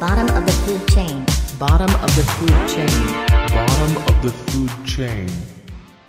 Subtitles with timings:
[0.00, 1.24] Bottom of the food chain.
[1.58, 3.28] Bottom of the food chain.
[3.28, 5.28] Bottom of the food chain.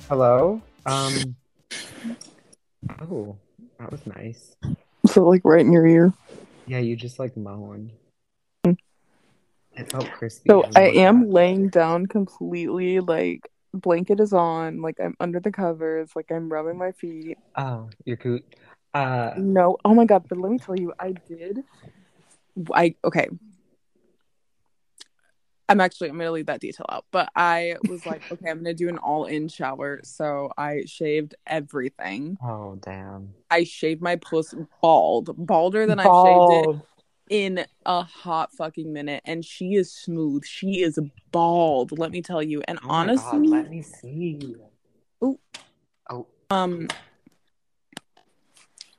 [0.10, 0.62] Hello?
[0.86, 1.36] Um.
[3.02, 3.38] Oh,
[3.80, 4.56] that was nice.
[5.06, 6.14] So like right in your ear.
[6.68, 7.92] Yeah, you just like moaned.
[8.66, 8.78] Mm.
[9.76, 10.50] It felt crispy.
[10.50, 11.30] So was I am that.
[11.30, 16.78] laying down completely like blanket is on, like I'm under the covers, like I'm rubbing
[16.78, 17.38] my feet.
[17.56, 18.44] Oh, your coot.
[18.94, 21.64] Uh, No, oh my god, but let me tell you, I did
[22.74, 23.28] I okay.
[25.70, 28.74] I'm actually I'm gonna leave that detail out, but I was like, okay, I'm gonna
[28.74, 32.38] do an all-in shower, so I shaved everything.
[32.44, 33.34] oh, damn.
[33.50, 36.88] I shaved my puss bald, balder than I shaved it
[37.30, 41.00] in a hot fucking minute and she is smooth she is
[41.32, 44.56] bald let me tell you and Oh my God, honestly let me see.
[45.24, 45.40] Ooh.
[46.10, 46.90] Oh, um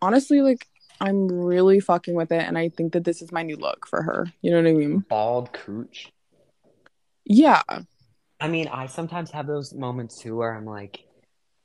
[0.01, 0.67] honestly like
[1.03, 4.03] i'm really fucking with it and i think that this is my new look for
[4.03, 6.11] her you know what i mean bald cooch.
[7.25, 7.63] Yeah.
[8.41, 11.05] I mean, I sometimes have those moments too where I'm like,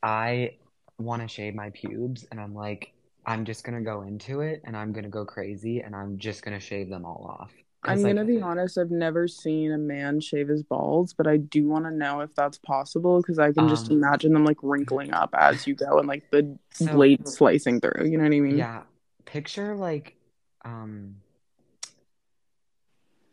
[0.01, 0.55] I
[0.97, 2.93] want to shave my pubes, and I'm like,
[3.25, 6.59] I'm just gonna go into it, and I'm gonna go crazy, and I'm just gonna
[6.59, 7.51] shave them all off.
[7.85, 11.37] i'm like, gonna be honest i've never seen a man shave his balls but i
[11.37, 14.57] do want to know if that's possible because i can just Um, imagine them like
[14.61, 18.33] wrinkling up as you go and like the So- blade slicing through you know what
[18.33, 18.57] i mean?
[18.57, 18.83] Yeah,
[19.23, 20.17] picture like,
[20.65, 21.15] um,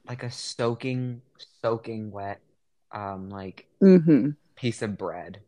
[0.08, 1.22] like a soaking,
[1.62, 2.40] soaking wet,
[2.92, 5.40] um, like mm-hmm piece of bread.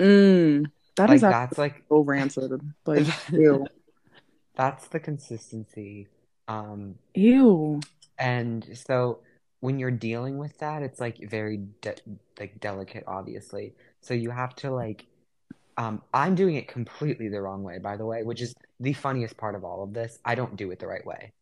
[0.00, 0.70] mm.
[0.96, 2.52] That Like is that's like so rancid
[2.86, 3.68] like ew
[4.56, 6.08] that's the consistency.
[6.48, 7.80] Um, ew
[8.18, 9.20] And so
[9.60, 11.94] when you're dealing with that, it's like very de-
[12.38, 13.74] like delicate, obviously.
[14.02, 15.06] So you have to like
[15.78, 19.36] um I'm doing it completely the wrong way, by the way, which is the funniest
[19.38, 20.18] part of all of this.
[20.24, 21.32] I don't do it the right way.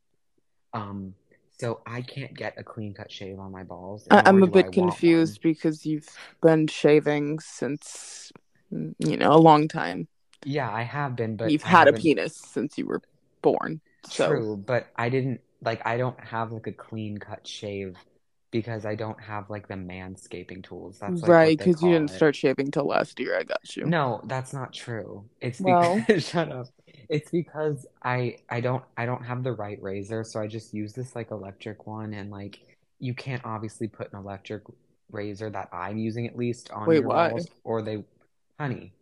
[0.74, 1.14] Um
[1.60, 4.06] so I can't get a clean cut shave on my balls.
[4.10, 6.08] I- I'm a I bit confused because you've
[6.42, 8.32] been shaving since
[8.72, 10.08] mm, you know a long time.
[10.44, 13.00] Yeah, I have been, but you've I had a haven't- penis since you were
[13.42, 13.80] born.
[14.06, 17.96] So True, but I didn't like I don't have like a clean cut shave
[18.50, 20.98] because I don't have like the manscaping tools.
[21.00, 22.14] That's like right, because you didn't it.
[22.14, 23.38] start shaving till last year.
[23.38, 23.86] I got you.
[23.86, 25.24] No, that's not true.
[25.40, 26.66] It's Well- because shut up.
[27.08, 30.92] It's because I I don't I don't have the right razor, so I just use
[30.92, 32.60] this like electric one and like
[32.98, 34.62] you can't obviously put an electric
[35.10, 37.30] razor that I'm using at least on Wait, your why?
[37.30, 38.04] balls or they
[38.58, 38.92] honey.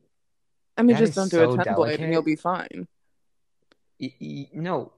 [0.77, 2.89] I mean, just don't do so a template, and you'll be fine.
[4.55, 4.93] No,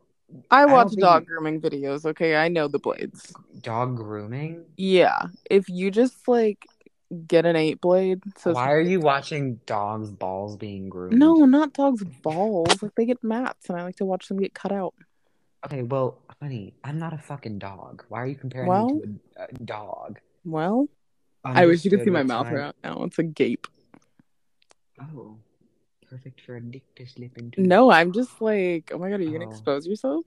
[0.51, 2.07] I watch think dog grooming videos.
[2.07, 3.35] Okay, I know the blades.
[3.61, 4.65] dog grooming?
[4.77, 6.67] Yeah, if you just like
[7.27, 11.19] get an eight blade, so Why are you watching dogs' balls being groomed?
[11.19, 12.83] No, not dogs' balls.
[12.83, 14.95] Like they get mats, and I like to watch them get cut out.
[15.67, 18.05] Okay, well, honey, I'm not a fucking dog.
[18.09, 20.19] Why are you comparing Well- me to a, a dog?
[20.45, 20.89] Well,
[21.45, 23.03] I wish you could see my mouth right now.
[23.05, 23.67] It's a gape.
[25.01, 25.37] Oh,
[26.09, 27.61] perfect for a dick to slip into.
[27.63, 29.51] No, I'm just like, oh my god, are you gonna Oh.
[29.51, 30.25] expose yourself?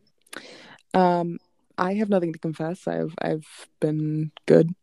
[0.94, 1.38] Um,
[1.78, 2.88] I have nothing to confess.
[2.88, 3.46] I've I've
[3.80, 4.74] been good.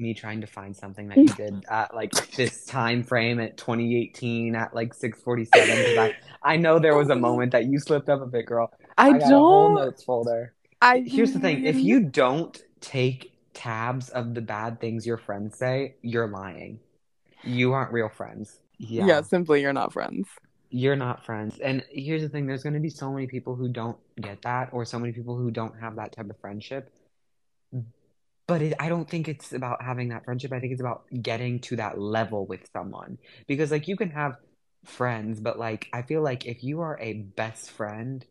[0.00, 4.56] Me trying to find something that you did at like this time frame at 2018
[4.56, 8.22] at like 6:47 because I I know there was a moment that you slipped up
[8.22, 8.72] a bit, girl.
[8.96, 9.84] I, got a whole don't.
[9.84, 10.54] notes folder.
[10.82, 15.58] I Here's the thing: if you don't take tabs of the bad things your friends
[15.58, 16.80] say, you're lying.
[17.42, 18.58] You aren't real friends.
[18.78, 20.28] Yeah, yeah, simply you're not friends.
[20.70, 21.58] you're not friends.
[21.58, 24.70] And here's the thing: there's going to be so many people who don't get that,
[24.72, 26.90] or so many people who don't have that type of friendship.
[28.50, 30.52] But it, I don't think it's about having that friendship.
[30.52, 33.16] I think it's about getting to that level with someone.
[33.46, 34.38] Because like you can have
[34.84, 38.26] friends, but like I feel like if you are a best friend,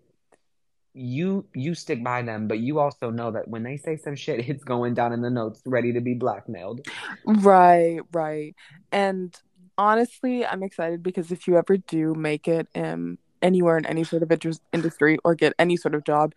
[0.94, 4.50] you you stick by them, but you also know that when they say some shit,
[4.50, 6.86] it's going down in the notes, ready to be blackmailed.
[7.25, 8.53] Right, right.
[8.91, 9.34] And
[9.78, 14.22] honestly, I'm excited because if you ever do make it um anywhere in any sort
[14.22, 14.30] of
[14.74, 16.34] industry or get any sort of job,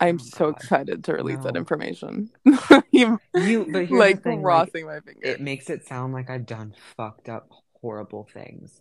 [0.00, 0.56] I'm Oh, so God.
[0.56, 2.30] excited to release that information.
[2.70, 5.22] I'm You, but like thing, like, my fingers.
[5.22, 7.50] it makes it sound like I've done fucked up,
[7.80, 8.80] horrible things.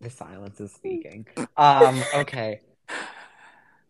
[0.00, 1.26] The silence is speaking.
[1.56, 2.60] Um, okay.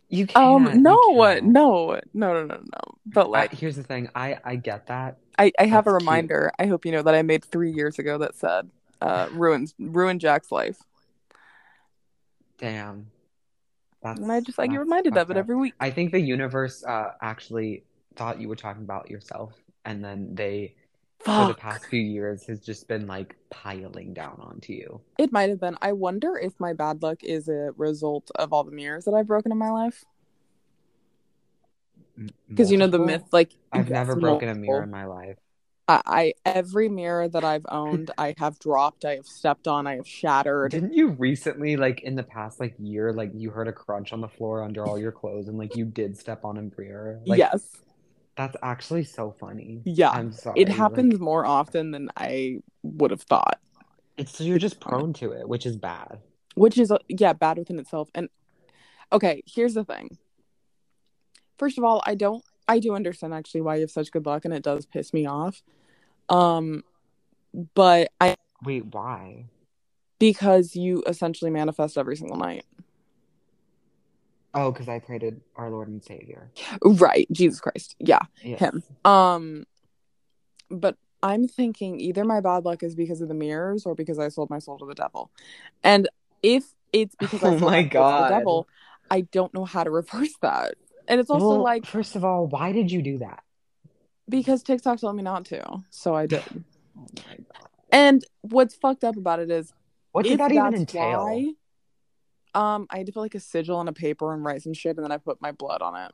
[0.08, 0.66] You can't.
[0.76, 0.96] Um, no,
[1.40, 2.58] no, no, no, no, no.
[3.06, 4.08] But I, like, here's the thing.
[4.14, 5.18] I I get that.
[5.38, 6.00] I, I have a That's cute.
[6.02, 6.52] reminder.
[6.58, 8.70] I hope you know that I made three years ago that said,
[9.02, 10.78] uh, ruins ruin Jack's life,
[12.58, 13.10] Damn.
[14.02, 15.74] That's and I just I get reminded of it every week.
[15.80, 17.84] I think the universe uh actually
[18.14, 19.52] thought you were talking about yourself,
[19.84, 20.74] and then they
[21.20, 25.00] for the past few years has just been like piling down onto you.
[25.18, 25.76] It might have been.
[25.80, 29.26] I wonder if my bad luck is a result of all the mirrors that I've
[29.26, 30.04] broken in my life.
[32.48, 35.36] Because you know the myth, like I've never broken a mirror in my life.
[35.88, 39.96] I, I every mirror that I've owned, I have dropped, I have stepped on, I
[39.96, 40.72] have shattered.
[40.72, 44.20] Didn't you recently, like in the past like year, like you heard a crunch on
[44.20, 47.20] the floor under all your clothes and like you did step on a mirror?
[47.24, 47.68] Like yes,
[48.36, 49.82] that's actually so funny.
[49.84, 50.60] yeah, I'm sorry.
[50.60, 53.60] it like, happens more often than I would have thought.
[54.16, 56.18] it's so you're just prone to it, which is bad.
[56.56, 58.28] which is uh, yeah bad within itself and
[59.12, 60.18] okay here's the thing
[61.58, 64.44] first of all i don't i do understand actually why you have such good luck
[64.44, 65.62] and it does piss me off
[66.28, 66.82] um
[67.74, 68.34] but i
[68.64, 69.44] Wait, why?
[70.18, 72.64] because you essentially manifest every single night
[74.54, 76.50] Oh, because I prayed to our Lord and Savior.
[76.82, 78.60] right jesus christ yeah Yes.
[78.60, 79.64] him um
[80.70, 84.28] but i'm thinking either my bad luck is because of the mirrors or because i
[84.28, 85.30] sold my soul to the devil
[85.84, 86.08] and
[86.42, 88.24] if it's because i Oh sold my my, soul to God.
[88.24, 88.68] the devil
[89.10, 90.74] i don't know how to reverse that
[91.08, 93.42] and it's also Well, like first of all, why did you do that?
[94.28, 96.42] because TikTok told me not to, so I did.
[96.98, 97.06] Oh.
[97.92, 99.72] And what's fucked up about it is,
[100.12, 101.24] What did that even entail?
[101.24, 101.52] why,
[102.54, 104.96] um, I had to put like a sigil on a paper and write some shit,
[104.96, 106.12] and then I put my blood on it.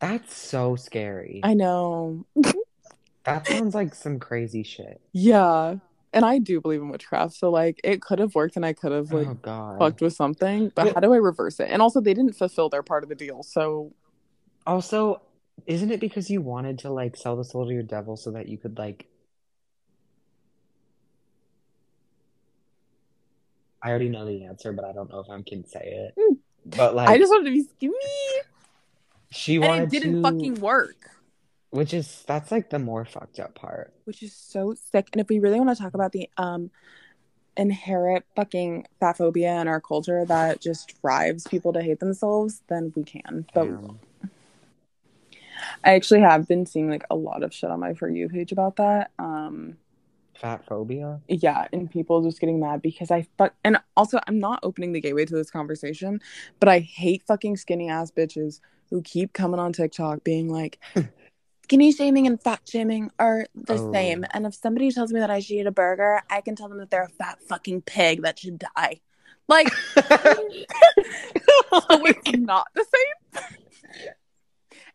[0.00, 1.40] That's so scary.
[1.44, 2.24] I know,
[3.24, 5.00] That sounds like some crazy shit.
[5.12, 5.76] yeah,
[6.12, 8.92] and I do believe in witchcraft, so like it could have worked, and I could
[8.92, 10.92] have like oh fucked with something, but Yeah.
[10.94, 11.68] how do I reverse it?
[11.70, 13.92] And also, they didn't fulfill their part of the deal, so
[14.66, 15.20] Also,
[15.66, 18.48] isn't it because you wanted to like sell the soul to your devil so that
[18.48, 19.06] you could like
[23.82, 26.14] I already know the answer, but I don't know if I can say it.
[26.18, 26.38] Mm.
[26.64, 27.92] But like I just wanted to be skinny,
[29.30, 31.10] she and wanted it didn't to fucking work.
[31.70, 33.92] which is that's like the more fucked up part.
[34.04, 35.08] which is so sick.
[35.12, 36.70] And if we really want to talk about the um
[37.56, 42.92] inherent fucking fat phobia in our culture that just drives people to hate themselves, then
[42.96, 43.46] we can.
[43.52, 44.00] But Damn.
[45.84, 48.52] I actually have been seeing like a lot of shit on my for you page
[48.52, 49.10] about that.
[49.18, 49.76] Um
[50.40, 51.20] Fat phobia?
[51.28, 55.00] yeah, and people just getting mad because I fuck and also I'm not opening the
[55.00, 56.20] gateway to this conversation,
[56.58, 60.80] but I hate fucking skinny ass bitches who keep coming on TikTok being like
[61.62, 63.92] skinny shaming and fat shaming are the Oh.
[63.92, 64.24] same.
[64.32, 66.78] And if somebody tells me that I should eat a burger, I can tell them
[66.78, 69.00] that they're a fat fucking pig that should die.
[69.46, 70.02] Like so
[70.96, 73.44] it's not the same.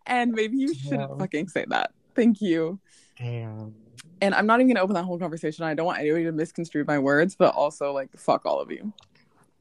[0.10, 1.92] And maybe you shouldn't fucking say that.
[2.16, 2.80] Thank you.
[3.18, 3.74] Damn.
[4.22, 5.64] And I'm not even gonna open that whole conversation.
[5.64, 8.94] I don't want anybody to misconstrue my words, but also like fuck all of you.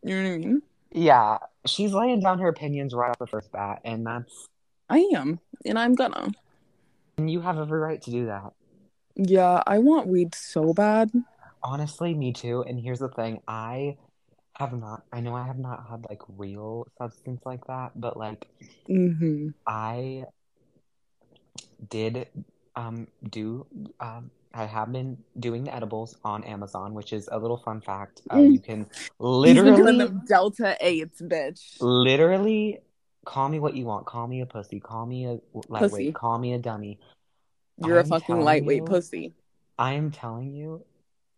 [0.03, 0.62] You know what I mean?
[0.93, 4.49] Yeah, she's laying down her opinions right off the first bat, and that's
[4.89, 6.29] I am, and I'm gonna.
[7.19, 8.53] and you have every right to do that.
[9.17, 11.11] Yeah, I want weed so bad.
[11.62, 12.65] Honestly, me too.
[12.67, 13.97] And here's the thing, I
[14.56, 18.49] have not I know I have not had like real substance like that, but like
[18.87, 20.25] hmm I
[21.89, 22.29] did
[22.77, 23.67] um do
[24.01, 28.23] um I have been doing the edibles on Amazon, which is a little fun fact.
[28.31, 28.53] Uh, Mm.
[28.55, 31.77] you can been doing literally Delta eights, bitch.
[31.81, 32.79] literally
[33.25, 34.07] call me what you want.
[34.07, 34.81] Call me a pussy.
[34.81, 35.39] Call me a
[35.69, 35.91] lightweight.
[35.91, 36.13] Pussy.
[36.13, 36.99] Call me a dummy.
[37.85, 39.35] You're a I'm fucking lightweight you- pussy.
[39.79, 40.83] I am telling you,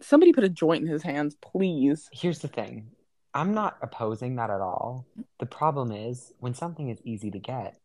[0.02, 2.08] Somebody put a joint in his hands, please.
[2.10, 2.90] here's the thing.
[3.34, 5.04] I'm not opposing that at all.
[5.40, 7.76] The problem is when something is easy to get,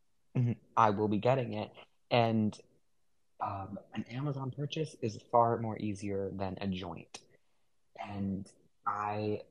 [0.78, 1.72] I will be getting it.
[2.12, 2.58] And
[3.42, 7.20] um, an Amazon purchase is far more easier than a joint.
[8.10, 8.50] And
[8.88, 9.42] I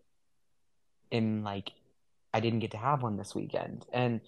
[1.12, 1.73] am like,
[2.32, 3.87] I didn't get to have one this weekend.
[3.92, 4.20] And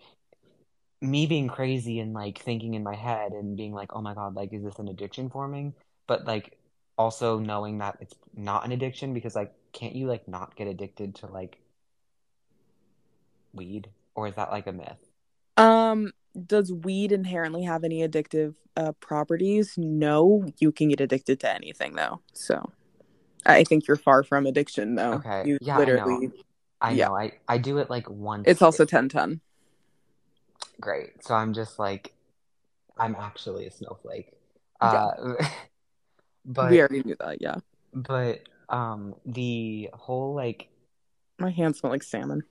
[1.01, 4.35] me being crazy and like thinking in my head and being like, oh my God,
[4.35, 5.75] like, is this an addiction forming?
[6.07, 6.57] But like,
[6.99, 11.15] also knowing that it's not an addiction because like can't you like not get addicted
[11.15, 11.59] to like
[13.53, 15.06] weed or is that like a myth
[15.57, 16.13] Um,
[16.47, 19.75] does weed inherently have any addictive uh, properties?
[19.77, 22.21] No, you can get addicted to anything though.
[22.35, 22.73] So,
[23.47, 25.15] I think you're far from addiction though.
[25.15, 25.43] Okay.
[25.47, 26.27] you Yeah, I literally.
[26.27, 26.33] know.
[26.83, 27.07] i Yeah.
[27.09, 29.41] know i i do it like once It's also ten ten.
[30.79, 32.13] great so i'm just like
[32.99, 34.33] i'm actually a snowflake
[34.83, 35.07] Yeah.
[35.07, 35.35] uh
[36.45, 37.41] but we already knew that.
[37.41, 37.57] Yeah,
[37.95, 40.69] but um the whole like
[41.39, 42.43] my hands smell like salmon.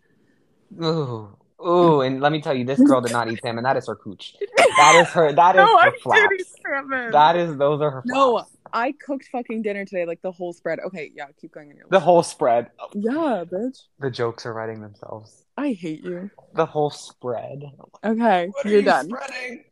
[0.82, 3.88] ooh ooh and let me tell you this girl did not eat salmon that is
[3.88, 4.36] her cooch
[4.78, 7.12] that is her that is no, her I did flaps eat salmon.
[7.12, 8.52] that is those are her No, flaps.
[8.74, 10.80] I cooked fucking dinner today, like the whole spread.
[10.80, 12.04] Okay, yeah, keep going on your the list.
[12.04, 13.84] whole spread Yeah, bitch.
[14.00, 16.30] the jokes are writing themselves I hate you.
[16.54, 17.64] the whole spread
[18.04, 19.06] Okay, What are you're you done.
[19.08, 19.64] spreading?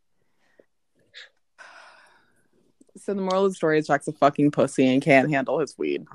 [2.96, 5.76] So the moral of the story is Jack's a fucking pussy and can't handle his
[5.76, 6.06] weed.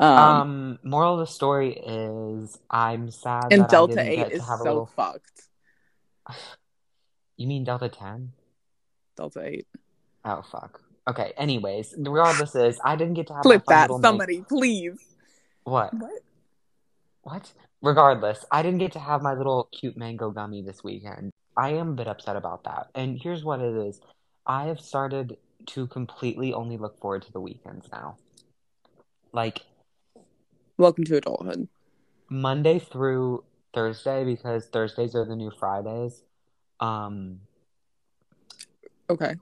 [0.00, 4.16] Um, Um, moral of the story is I'm sad and that I Delta didn't Eight
[4.16, 4.86] get to is so little.
[4.86, 5.42] fucked.
[7.36, 8.32] You mean Delta Ten?
[9.16, 9.66] Delta Eight.
[10.24, 10.80] Oh fuck.
[11.08, 11.32] Okay.
[11.36, 14.98] Anyways, regardless is I didn't get to have Flip my that, somebody, please.
[15.64, 15.92] What?
[15.94, 16.22] What?
[17.22, 17.52] What?
[17.82, 21.30] Regardless, I didn't get to have my little cute mango gummy this weekend.
[21.56, 22.88] I am a bit upset about that.
[22.94, 24.00] And here's what it is.
[24.46, 28.16] I have started to completely only look forward to the weekends now.
[29.32, 29.62] Like
[30.80, 31.68] Welcome to adulthood.
[32.30, 33.44] Monday through
[33.74, 36.22] Thursday because Thursdays are the new Fridays.
[36.80, 37.40] Um
[39.10, 39.34] Okay.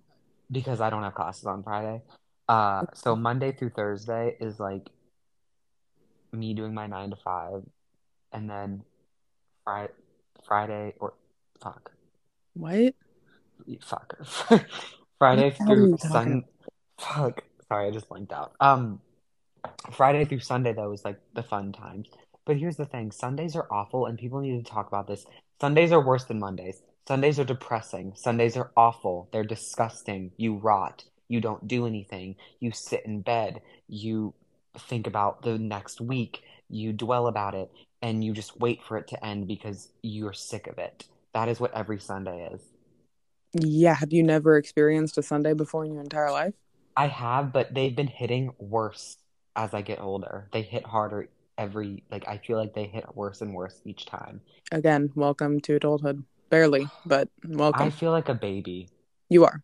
[0.50, 2.02] because I don't have classes on Friday.
[2.48, 4.88] Uh, so Monday through Thursday is like
[6.32, 7.62] me doing my nine to five,
[8.32, 8.82] and then
[9.62, 9.92] Friday,
[10.44, 11.14] Friday or
[11.62, 11.92] fuck,
[12.54, 12.94] What?
[13.80, 14.18] fuck,
[15.18, 16.44] Friday What the hell are through you talking Sun.
[16.98, 18.54] Fuck, sorry, I just blinked out.
[18.58, 19.00] Um,
[19.92, 22.08] Friday through Sunday though is like the fun times.
[22.44, 25.26] But here's the thing: Sundays are awful, and people need to talk about this.
[25.60, 26.82] Sundays are worse than Mondays.
[27.06, 28.12] Sundays are depressing.
[28.14, 29.28] Sundays are awful.
[29.32, 30.32] They're disgusting.
[30.36, 31.04] You rot.
[31.28, 32.36] You don't do anything.
[32.60, 33.60] You sit in bed.
[33.88, 34.34] You
[34.78, 36.42] think about the next week.
[36.70, 37.70] You dwell about it,
[38.02, 41.04] and you just wait for it to end because you're sick of it.
[41.34, 42.60] That is what every Sunday is.
[43.52, 43.94] Yeah.
[43.94, 46.54] Have you never experienced a Sunday before in your entire life?
[46.96, 49.16] I have, but they've been hitting worse
[49.58, 50.48] as I get older.
[50.52, 54.40] They hit harder every, like, I feel like they hit worse and worse each time.
[54.70, 56.22] Again, welcome to adulthood.
[56.48, 57.88] Barely, but welcome.
[57.88, 58.88] I feel like a baby.
[59.28, 59.60] You are.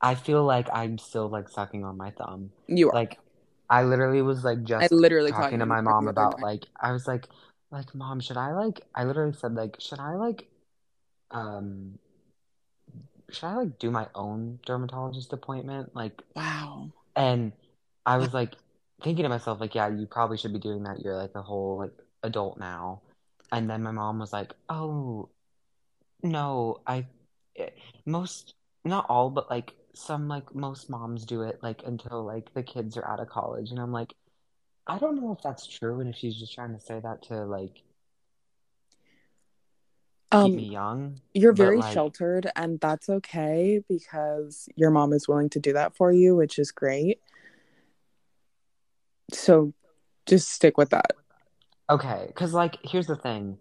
[0.00, 2.50] I feel like I'm still like sucking on my thumb.
[2.66, 2.94] You are.
[2.94, 3.18] Like,
[3.68, 7.06] I literally was like just I literally talking to my mom about like, I was
[7.06, 7.26] like,
[7.70, 10.48] like, mom, should I like, I literally said like, should I like,
[11.30, 11.98] um,
[13.30, 15.94] should I like do my own dermatologist appointment?
[15.94, 16.90] Like, Wow.
[17.14, 17.52] And
[18.06, 18.54] I was like
[19.02, 21.00] thinking to myself, like, yeah, you probably should be doing that.
[21.00, 23.02] You're like a whole like adult now.
[23.52, 25.28] And then my mom was like, oh,
[26.22, 27.06] no, I
[27.56, 27.70] eh,
[28.06, 32.62] most not all, but like some like most moms do it like until like the
[32.62, 33.70] kids are out of college.
[33.70, 34.14] And I'm like,
[34.86, 37.44] I don't know if that's true and if she's just trying to say that to
[37.44, 37.82] like
[40.30, 41.20] keep me Um, young.
[41.34, 45.96] you're very like sheltered, and that's okay because your mom is willing to do that
[45.96, 47.20] for you, which is great.
[49.36, 49.72] So
[50.26, 51.12] just stick with that.
[51.88, 53.58] Okay, because like here's the thing.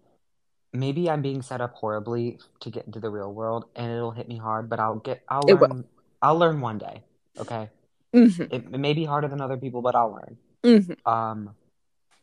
[0.74, 4.28] Maybe I'm being set up horribly to get into the real world and it'll hit
[4.28, 5.70] me hard, but I'll get I'll It will.
[5.70, 5.86] learn
[6.22, 7.04] I'll learn one day.
[7.40, 7.70] Okay?
[8.14, 10.38] hmm It, it may be harder than other people, but I'll learn.
[10.64, 11.56] hmm Um,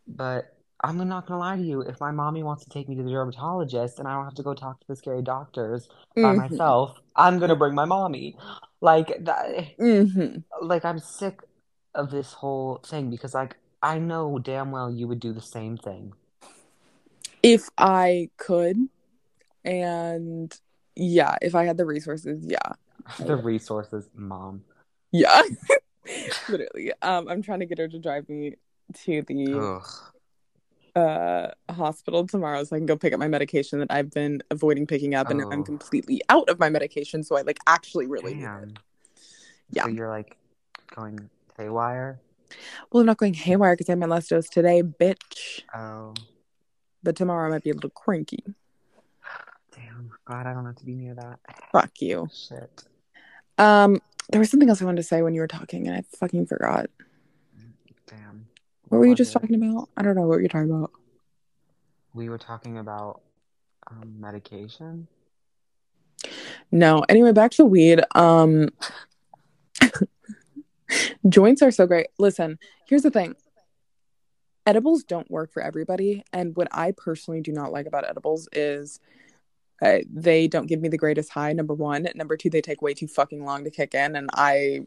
[0.08, 3.02] but I'm not gonna lie to you, if my mommy wants to take me to
[3.02, 5.88] the dermatologist and I don't have to go talk to the scary doctors
[6.20, 8.36] by hmm myself, I'm gonna bring my mommy.
[8.80, 11.40] Like that hmm like I'm sick
[11.94, 15.76] of this whole thing because like I know damn well you would do the same
[15.76, 16.12] thing.
[17.42, 18.76] If I could,
[19.64, 20.52] and
[20.94, 22.72] yeah, if I had the resources, yeah,
[23.18, 24.64] The resources, mom.
[25.10, 25.42] Yeah,
[26.48, 26.92] literally.
[27.02, 28.54] Um, I'm trying to get her to drive me
[29.04, 29.86] to the Ugh.
[30.94, 34.86] uh hospital tomorrow so I can go pick up my medication that I've been avoiding
[34.86, 38.34] picking up and I'm Oh, completely out of my medication so I like actually really
[38.34, 38.78] need it.
[39.70, 39.84] Yeah.
[39.84, 40.36] So you're like
[40.94, 42.20] going haywire?
[42.90, 45.62] Well, I'm not going haywire because I had my last dose today, bitch.
[45.74, 46.14] Oh,
[47.02, 48.44] But tomorrow I might be a little cranky.
[49.74, 50.10] damn.
[50.26, 51.38] God, I don't have to be near that.
[51.72, 52.28] Fuck you.
[52.32, 52.84] Shit.
[53.58, 56.02] Um, there was something else I wanted to say when you were talking and I
[56.18, 56.86] fucking forgot.
[58.06, 58.46] Damn.
[58.88, 59.40] What What were you just it?
[59.40, 59.88] talking about?
[59.96, 60.90] I don't know what you're talking about.
[62.14, 63.22] We were talking about
[63.90, 65.06] um, medication.
[66.70, 67.04] No.
[67.08, 68.02] Anyway, back to weed.
[68.14, 68.68] Um,
[71.28, 72.08] joints are so great.
[72.18, 73.34] Listen, here's the thing.
[74.64, 79.00] Edibles don't work for everybody, and what I personally do not like about edibles is
[79.82, 81.52] uh, they don't give me the greatest high.
[81.52, 84.86] Number one, number two, they take way too fucking long to kick in, and I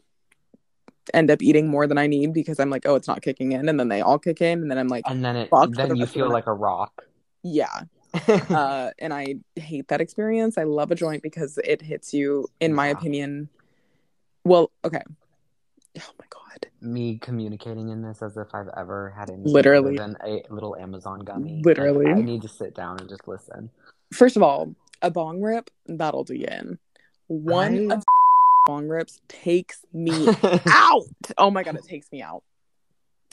[1.12, 3.68] end up eating more than I need because I'm like, oh, it's not kicking in,
[3.68, 5.72] and then they all kick in, and then I'm like, And then it for the
[5.72, 7.04] then you rest of the feel like a rock.
[7.42, 7.82] Yeah,
[8.28, 10.56] uh, and I hate that experience.
[10.56, 13.50] I love a joint because it hits you, in my opinion.
[14.44, 15.02] Well, okay.
[15.98, 20.16] Oh my god, Me communicating in this as if I've ever had any literally, than
[20.24, 21.62] a little Amazon gummy.
[21.64, 21.78] Like
[22.18, 23.70] I need to sit down and just listen.
[24.12, 26.78] First of all, a bong rip that'll do you in.
[27.28, 28.04] One I of
[28.66, 30.28] bong rips takes me
[30.66, 31.04] out.
[31.38, 32.42] Oh my god, it takes me out.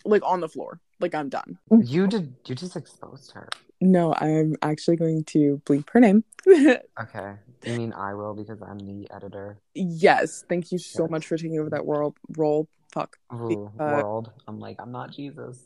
[0.06, 0.80] Like on the floor.
[1.00, 1.58] Like I'm done.
[1.82, 2.36] You did.
[2.46, 3.50] You just exposed her.
[3.82, 6.24] No, I'm actually going to bleep her name.
[7.02, 7.34] Okay.
[7.66, 9.58] You mean I will because I'm the editor.
[9.74, 11.10] yes, thank you so Yes.
[11.12, 12.68] much for taking over that world role.
[12.94, 13.18] Fuck.
[13.34, 14.32] Ooh, Uh, world.
[14.48, 15.58] I'm like, I'm not Jesus.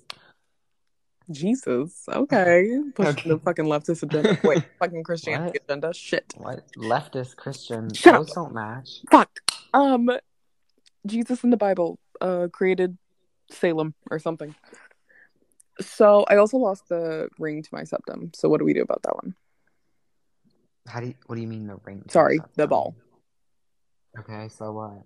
[1.30, 2.06] Jesus.
[2.08, 2.80] Okay.
[2.96, 3.30] Pushing Okay.
[3.30, 4.40] the fucking leftist agenda.
[4.44, 5.94] Wait, fucking Christianity agenda.
[5.94, 6.34] Shit.
[6.38, 6.64] What?
[6.78, 7.94] Leftist Christian.
[7.94, 8.28] Shut up.
[8.28, 9.02] Don't match.
[9.12, 9.32] Fuck.
[9.74, 10.10] Um
[11.06, 12.98] Jesus in the Bible uh created
[13.50, 14.56] Salem or something.
[15.80, 18.32] So I also lost the ring to my septum.
[18.34, 19.36] So what do we do about that one?
[20.88, 22.04] How do you, what do you mean the ring?
[22.10, 22.96] Sorry, the ball.
[24.18, 25.04] Okay, so what?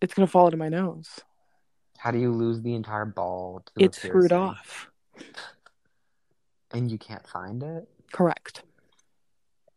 [0.00, 1.20] It's gonna fall out of my nose.
[1.98, 3.62] How do you lose the entire ball?
[3.76, 4.90] It's screwed off.
[6.72, 7.88] And you can't find it?
[8.12, 8.62] Correct.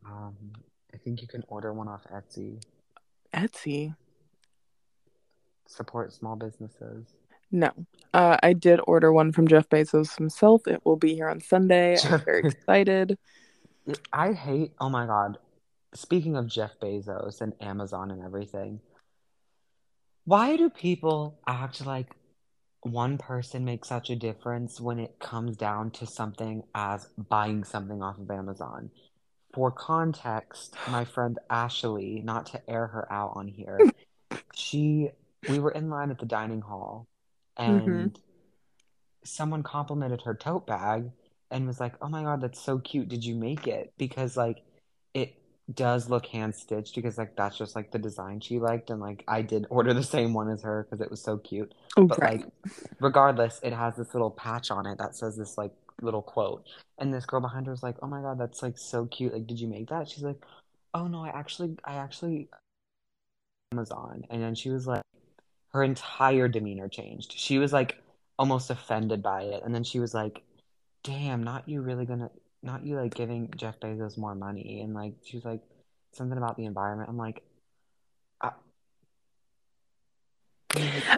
[0.06, 0.36] Um,
[0.94, 2.62] I think you can order one off Etsy.
[3.34, 3.96] Etsy.
[5.68, 7.06] Support small businesses.
[7.52, 7.72] No.
[8.14, 10.68] Uh, I did order one from Jeff Bezos himself.
[10.68, 11.98] It will be here on Sunday.
[12.04, 13.18] I'm very excited.
[14.14, 15.38] I hate, oh my God.
[15.94, 18.80] Speaking of Jeff Bezos and Amazon and everything,
[20.26, 22.14] why do people act like
[22.82, 28.04] one person makes such a difference when it comes down to something as buying something
[28.04, 28.92] off of Amazon?
[29.54, 33.80] For context, my friend Ashley, not to air her out on here,
[34.54, 35.10] she,
[35.50, 37.09] we were in line at the dining hall
[37.60, 37.90] Mm-hmm.
[37.90, 38.20] and
[39.24, 41.12] someone complimented her tote bag
[41.52, 43.10] and was like, "Oh my God, that's so cute.
[43.10, 44.64] Did you make it?" Because like
[45.14, 45.36] it
[45.74, 49.24] does look hand stitched because like that's just like the design she liked and like
[49.28, 51.74] I did order the same one as her because it was so cute.
[51.96, 52.46] But like
[53.00, 56.66] regardless, it has this little patch on it that says this like little quote.
[56.98, 59.34] And this girl behind her was like, "Oh my God, that's like so cute.
[59.34, 60.42] Like did you make that?" She's like,
[60.94, 62.48] "Oh no, I actually I actually
[63.72, 65.04] Amazon." And then she was like
[65.74, 67.34] her entire demeanor changed.
[67.38, 68.02] She was like
[68.38, 69.64] almost offended by it.
[69.64, 70.42] And then she was like,
[71.04, 72.30] damn, not you really gonna,
[72.64, 74.82] not you like giving Jeff Bezos more money.
[74.82, 75.62] And like, she was like,
[76.12, 77.10] something about the environment.
[77.10, 77.44] I'm like,
[78.42, 78.52] I,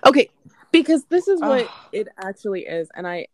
[0.06, 0.30] Okay,
[0.72, 3.28] because this is what it actually is, and I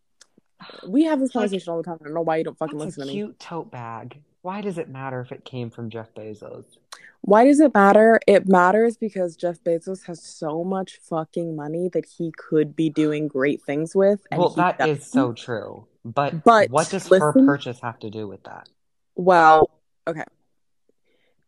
[0.86, 1.98] we have this Like, conversation all the time.
[2.00, 3.12] I don't know why you don't fucking listen to me.
[3.12, 4.20] cute tote bag.
[4.48, 6.64] Why does it matter if it came from Jeff Bezos?
[7.20, 8.18] Why does it matter?
[8.26, 13.28] It matters because Jeff Bezos has so much fucking money that he could be doing
[13.28, 14.26] great things with.
[14.30, 14.96] And Well, that doesn't.
[14.96, 15.86] is so true.
[16.02, 18.70] But But what does her purchase have to do with that?
[19.16, 19.68] Well,
[20.06, 20.24] okay.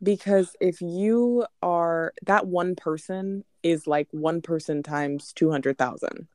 [0.02, 6.28] Because if you are that one person is like one person times 200,000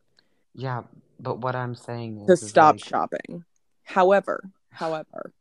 [0.56, 0.82] Yeah,
[1.20, 3.46] but what I'm saying is, to is stop like, shopping.
[3.84, 5.32] However, however,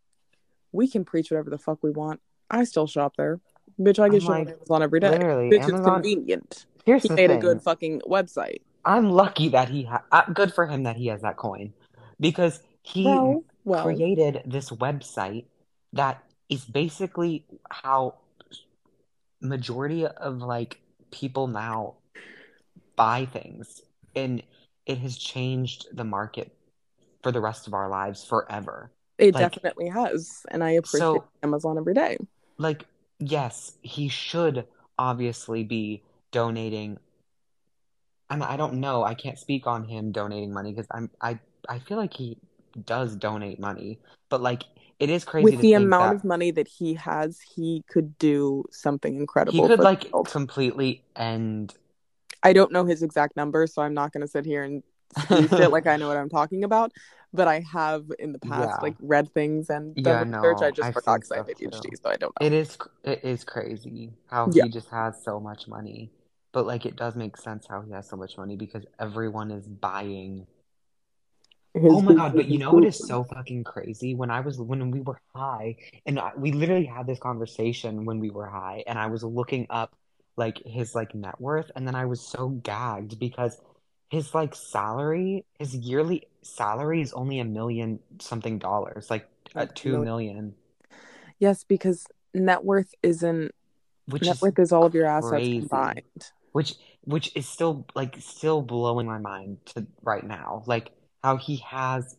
[0.75, 2.21] we can preach whatever the fuck we want.
[2.51, 3.41] I still shop there.
[3.81, 5.17] Bitch, I get shit on Amazon every day.
[5.17, 6.67] Bitch, it's convenient.
[6.85, 7.39] Here's He the made thing.
[7.39, 8.59] a good fucking website.
[8.85, 11.73] I'm lucky that he ha- uh, good for him that he has that coin
[12.21, 15.47] because he Well, well, created this website
[15.95, 18.17] that is basically how
[19.41, 21.95] majority of like people now
[22.97, 23.81] buy things
[24.15, 24.43] and
[24.87, 26.55] it has changed the market
[27.23, 28.91] for the rest of our lives forever.
[29.18, 30.44] It like- definitely has.
[30.50, 32.18] And I appreciate So- Amazon every day.
[32.59, 32.87] Like
[33.18, 34.66] yes, he should
[34.98, 36.98] obviously be donating
[38.31, 41.79] and I don't know, I can't speak on him donating money because I'm I I
[41.79, 42.38] feel like he
[42.85, 43.98] does donate money,
[44.29, 44.64] but like
[45.00, 48.64] it is crazy With the amount that of money that he has, he could do
[48.70, 49.62] something incredible.
[49.62, 51.74] he could like completely end
[52.42, 54.83] I don't know his exact number, so I'm not going to sit here and
[55.57, 56.92] shit like I know what I'm talking about.
[57.33, 58.83] But I have in the past Yeah.
[58.83, 60.59] like read things and Yeah, research.
[60.59, 61.90] no, I just I've forgot because I have stuff too.
[62.03, 62.46] So I don't know.
[62.46, 64.64] It is it is crazy how Yeah.
[64.64, 66.11] he just has so much money.
[66.53, 69.66] But like it does make sense how he has so much money because everyone is
[69.66, 70.46] buying.
[71.74, 74.14] His Oh my god, but you know what is so fucking crazy?
[74.14, 78.20] When I was when we were high and I, we literally had this conversation when
[78.20, 79.94] we were high and I was looking up
[80.37, 83.61] like his like net worth and then I was so gagged because
[84.14, 89.98] his like salary, his yearly salary is only a million something dollars, like uh, two
[89.98, 90.55] million.
[91.40, 93.53] Yes, because net worth isn't
[94.07, 95.59] which net is worth is all of your assets crazy.
[95.61, 96.31] combined.
[96.53, 100.90] which which is still like still blowing my mind to right now like
[101.22, 102.16] how he has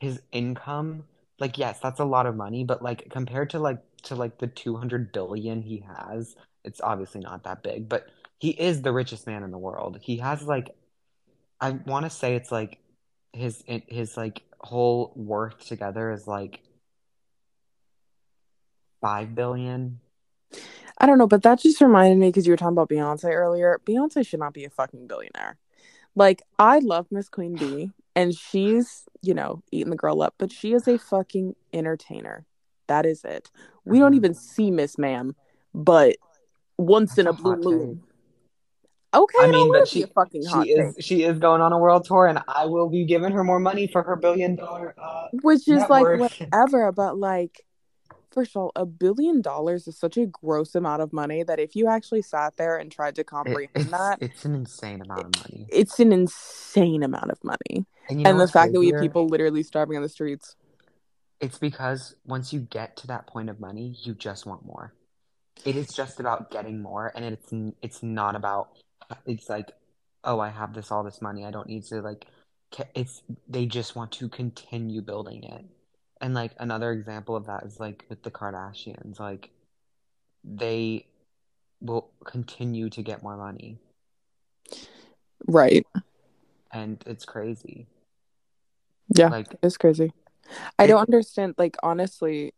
[0.00, 1.04] his income
[1.38, 4.46] like yes that's a lot of money but like compared to like to like the
[4.46, 6.34] 200 billion he has
[6.64, 8.08] it's obviously not that big but
[8.38, 10.74] he is the richest man in the world he has like
[11.64, 12.78] i want to say it's like
[13.32, 16.60] his his like whole worth together is like
[19.00, 20.00] 5 billion
[20.98, 23.80] I don't know, but that just reminded me because you were talking about Beyonce earlier.
[23.84, 25.58] Beyonce should not be a fucking billionaire.
[26.14, 30.52] Like I love Miss Queen Bee, and she's you know eating the girl up, but
[30.52, 32.46] she is a fucking entertainer.
[32.86, 33.50] That is it.
[33.84, 34.16] We don't Mhm.
[34.16, 35.34] even see Miss Ma'am,
[35.74, 36.16] but
[36.78, 38.02] once in a blue moon.
[39.14, 41.78] Okay, I mean, but she a fucking hot she is she is going on a
[41.78, 45.28] world tour, and I will be giving her more money for her billion dollar uh,
[45.42, 47.64] which is like whatever but like
[48.32, 51.76] first of all a billion dollars is such a gross amount of money that if
[51.76, 55.26] you actually sat there and tried to It, comprehend it's that it's an insane amount
[55.26, 55.66] of money.
[55.68, 59.00] it's an insane amount of money And you know and the fact that we have
[59.00, 60.56] people literally starving on the streets
[61.40, 64.92] It's because once you get to that point of money, you just want more.
[65.64, 68.68] It is just about getting more, and it's it's not about.
[69.26, 69.70] It's like,
[70.24, 71.44] oh, I have this all this money.
[71.44, 72.26] I don't need to like.
[72.94, 75.64] It's they just want to continue building it,
[76.20, 79.20] and like another example of that is like with the Kardashians.
[79.20, 79.50] Like,
[80.42, 81.06] they
[81.80, 83.78] will continue to get more money,
[85.46, 85.86] right
[86.72, 87.86] and it's crazy.
[89.14, 90.12] yeah Like, it's crazy
[90.78, 92.52] i it, don't understand like honestly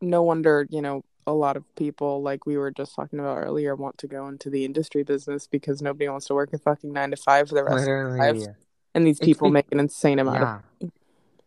[0.00, 3.74] no wonder you know a lot of people like we were just talking about earlier
[3.74, 7.10] want to go into the industry business because nobody wants to work a fucking nine
[7.10, 8.46] to five for the rest of their lives
[8.94, 10.88] and these it's people be make an insane amount of yeah.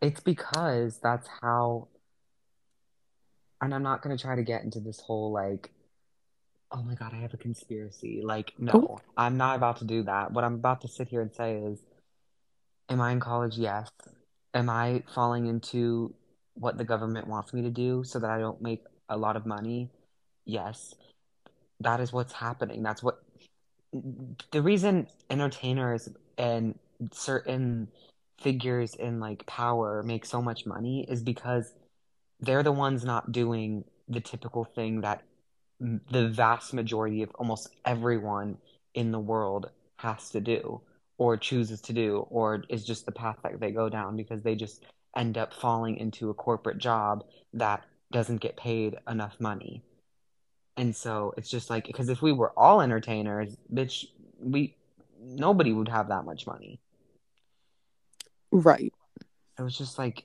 [0.00, 1.88] It's because that's how,
[3.60, 5.70] and I'm not gonna try to get into this whole like,
[6.70, 8.20] oh my God, I have a conspiracy.
[8.22, 10.32] Like, oh no, I'm not about to do that.
[10.32, 11.80] What I'm about to sit here and say is,
[12.88, 13.56] am I in college?
[13.56, 13.90] Yes.
[14.54, 16.14] Am I falling into
[16.54, 19.46] what the government wants me to do so that I don't make a lot of
[19.46, 19.90] money?
[20.44, 20.94] Yes.
[21.80, 22.82] That is what's happening.
[22.82, 23.22] That's what
[24.50, 26.78] the reason entertainers and
[27.12, 27.88] certain
[28.40, 31.74] figures in like power make so much money is because
[32.40, 35.22] they're the ones not doing the typical thing that
[35.80, 38.56] the vast majority of almost everyone
[38.94, 40.80] in the world has to do
[41.18, 44.54] or chooses to do or is just the path that they go down because they
[44.54, 44.84] just
[45.16, 49.82] end up falling into a corporate job that doesn't get paid enough money.
[50.76, 54.06] And so it's just like because if we were all entertainers, bitch,
[54.40, 54.74] we
[55.20, 56.80] nobody would have that much money.
[58.50, 58.92] right
[59.58, 60.24] It was just like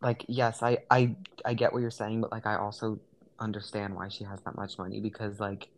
[0.00, 3.00] like yes, I I I get what you're saying, but like I also
[3.38, 5.68] understand why she has that much money because like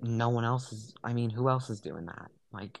[0.00, 2.30] no one else is I mean, who else is doing that?
[2.52, 2.80] Like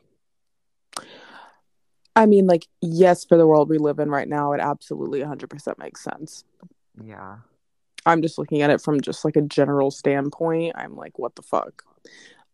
[2.18, 5.78] I mean, like, yes, for the world we live in right now, it absolutely 100%
[5.78, 6.44] makes sense.
[7.02, 7.36] yeah.
[8.06, 10.72] I'm just looking at it from just like a general standpoint.
[10.76, 11.82] I'm like, what the fuck?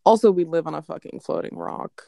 [0.05, 2.03] Also, we live on a fucking floating rock.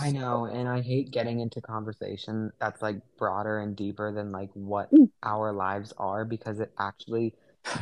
[0.00, 4.50] I know, and I hate getting into conversation that's like broader and deeper than like
[4.54, 5.10] what Mm.
[5.22, 7.34] our lives are because it actually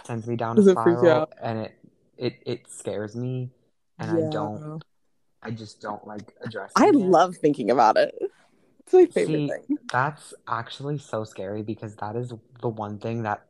[0.04, 1.74] sends me down a does it freak you spiral and it
[2.16, 3.50] it it scares me
[3.98, 4.82] and I don't
[5.42, 6.86] I just don't like I addressing it.
[6.86, 8.14] I love thinking about it.
[8.84, 9.78] It's my favorite See, thing.
[9.90, 13.46] that's actually so scary because that is the one thing that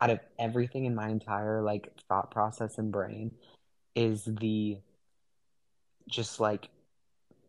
[0.00, 3.32] out of everything in my entire like thought process and brain
[3.94, 4.78] is the
[6.08, 6.68] just like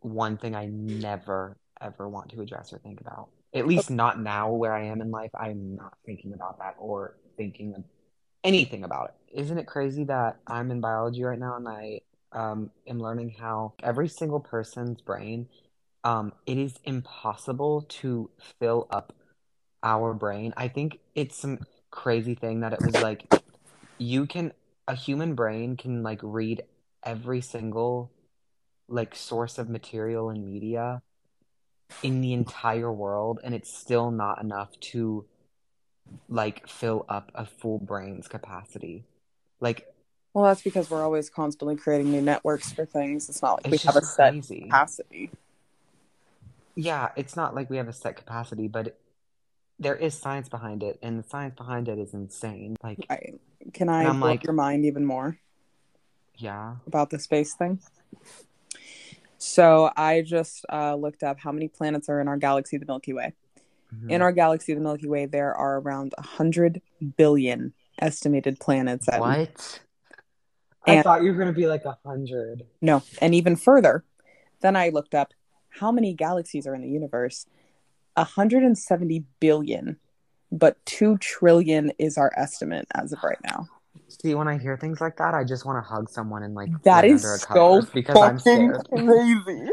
[0.00, 3.28] one thing I never ever want to address or think about.
[3.54, 5.30] At least not now where I am in life.
[5.38, 7.84] I'm not thinking about that or thinking of
[8.44, 9.40] anything about it.
[9.40, 12.00] Isn't it crazy that I'm in biology right now and I
[12.32, 15.48] um, am learning how every single person's brain,
[16.04, 19.12] um, it is impossible to fill up
[19.82, 20.52] our brain.
[20.56, 21.60] I think it's some
[21.90, 23.26] crazy thing that it was like
[23.98, 24.52] you can
[24.88, 26.62] a human brain can like read
[27.04, 28.10] every single
[28.88, 31.02] like source of material and media
[32.02, 35.24] in the entire world and it's still not enough to
[36.28, 39.04] like fill up a full brain's capacity.
[39.60, 39.86] Like
[40.34, 43.28] Well, that's because we're always constantly creating new networks for things.
[43.28, 44.62] It's not like we have a set crazy.
[44.62, 45.30] capacity.
[46.74, 48.98] Yeah, it's not like we have a set capacity, but
[49.78, 52.76] there is science behind it, and the science behind it is insane.
[52.82, 53.34] Like, Right.
[53.72, 55.38] Can I blow like, your mind even more
[56.36, 57.78] yeah, about the space thing?
[59.38, 63.12] So I just uh, looked up how many planets are in our galaxy, the Milky
[63.12, 63.34] Way.
[64.08, 64.22] In mhm.
[64.22, 66.80] our galaxy, the Milky Way, there are around 100
[67.16, 69.08] billion estimated planets.
[69.08, 69.80] At What?
[70.86, 72.64] I thought you were gonna be like a hundred.
[72.80, 74.04] no, and even further.
[74.60, 75.32] Then I looked up
[75.78, 77.46] how many galaxies are in the universe.
[78.16, 79.96] 170 billion,
[80.50, 83.66] but 2 trillion is our estimate as of right now.
[84.08, 86.68] See, when I hear things like that, I just want to hug someone and like
[86.82, 88.88] That is under a so because I'm fucking scared.
[89.06, 89.70] crazy.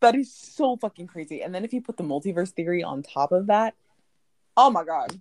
[0.00, 1.42] That is so fucking crazy.
[1.42, 3.74] And then if you put the multiverse theory on top of that,
[4.56, 5.20] oh my god,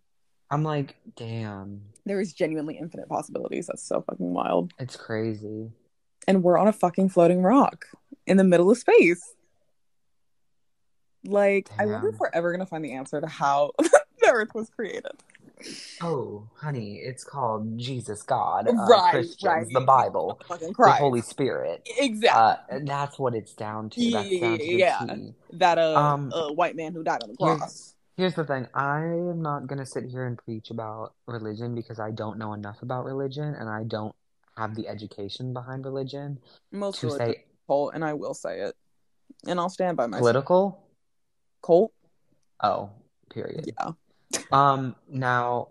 [0.50, 3.68] I'm like, damn, there is genuinely infinite possibilities.
[3.68, 4.74] That's so fucking wild.
[4.80, 5.70] it's crazy.
[6.28, 7.86] And we're on a fucking floating rock.
[8.26, 9.36] in the middle of space.
[11.26, 12.20] Like, I wonder if Damn.
[12.20, 14.02] we're ever gonna find the answer to how the
[14.32, 15.12] Earth was created.
[16.02, 19.68] Oh, honey, it's called Jesus God, uh, Right, Christians, right.
[19.74, 21.86] the Bible, the Holy Spirit.
[21.98, 22.78] Exactly.
[22.78, 24.12] Uh, that's what it's down to.
[24.12, 25.06] That's down to the Yeah.
[25.54, 27.96] That uh, um, uh white man who died on the here's- cross.
[28.16, 28.68] Here's the thing.
[28.74, 32.82] I am not gonna sit here and preach about religion because I don't know enough
[32.82, 34.14] about religion and I don't
[34.58, 36.40] have the education behind religion
[36.72, 38.76] Most to say and I will say it,
[39.48, 40.22] and I'll stand by myself.
[40.22, 40.84] political.
[41.62, 41.92] Cult.
[42.62, 42.90] Oh,
[43.30, 43.72] period.
[43.78, 43.92] Yeah.
[44.52, 45.70] Um, now,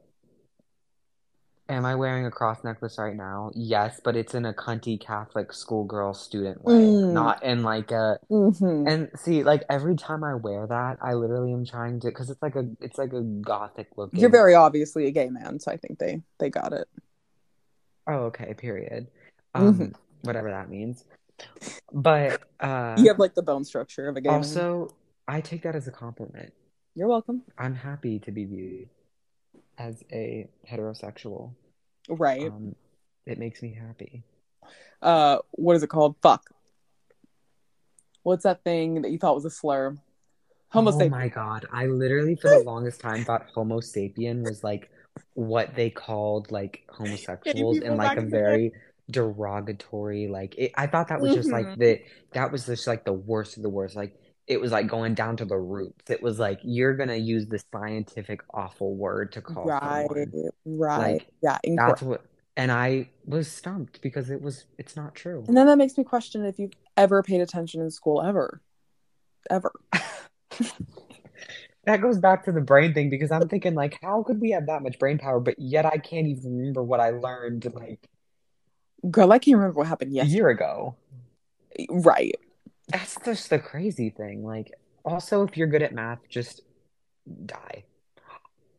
[1.69, 3.53] am I wearing a cross necklace right now?
[3.55, 7.13] Yes, but it's in a cunty Catholic schoolgirl student way, Mm.
[7.13, 8.19] not in like a.
[8.31, 8.89] Mm-hmm.
[8.89, 12.43] And see, like every time I wear that, I literally am trying to, because it's
[12.43, 14.11] like a, it's like a gothic look.
[14.13, 16.89] You're very obviously a gay man, so I think they they got it.
[18.09, 18.55] Oh, okay.
[18.55, 19.07] Period.
[19.55, 19.95] Um, Mhm.
[20.23, 21.05] whatever that means.
[21.93, 24.89] But uh, You have like the bone structure of a gay man.
[25.29, 26.53] I take that as a compliment.
[26.95, 27.43] You're welcome.
[27.59, 28.89] I'm happy to be viewed
[29.77, 31.53] as a heterosexual.
[32.09, 32.47] Right.
[32.51, 32.75] Um,
[33.27, 34.25] it makes me happy.
[35.03, 36.17] uh, what is it called?
[36.23, 36.51] Fuck.
[38.23, 39.97] What's that thing that you thought was a slur?
[40.71, 41.67] Homo Oh my God.
[41.73, 44.91] I literally, for the longest time, thought Homo sapien was like
[45.35, 48.73] what they called like homosexuals in like a very
[49.11, 51.79] derogatory, like, it, I thought that was just like Mhm.
[51.79, 52.01] the,
[52.33, 53.97] that was just like the worst of the worst.
[53.97, 56.11] Like, it was like going down to the roots.
[56.11, 60.07] It was like, you're gonna use the scientific awful word to call Right.
[60.09, 60.51] someone.
[60.65, 61.13] Right.
[61.13, 61.59] Like, yeah.
[61.63, 62.01] Incorrect.
[62.01, 62.25] That's what,
[62.57, 65.45] and I was stumped because it was, it's not true.
[65.47, 68.61] And then that makes me question if you've ever paid attention in school ever.
[69.51, 69.73] Ever.
[71.85, 74.67] That goes back to the brain thing because I'm thinking like, how could we have
[74.67, 78.07] that much brain power, but yet I can't even remember what I learned like
[79.11, 80.97] Girl, I can't remember what happened a year ago.
[81.89, 82.35] Right.
[82.89, 84.45] That's just the crazy thing.
[84.45, 84.73] Like,
[85.05, 86.63] also, if you're good at math, just
[87.47, 87.85] die.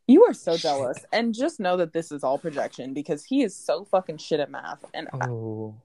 [0.08, 1.06] You are so jealous.
[1.14, 4.50] And just know that this is all projection because he is so fucking shit at
[4.50, 4.84] math.
[4.94, 5.76] And Oh,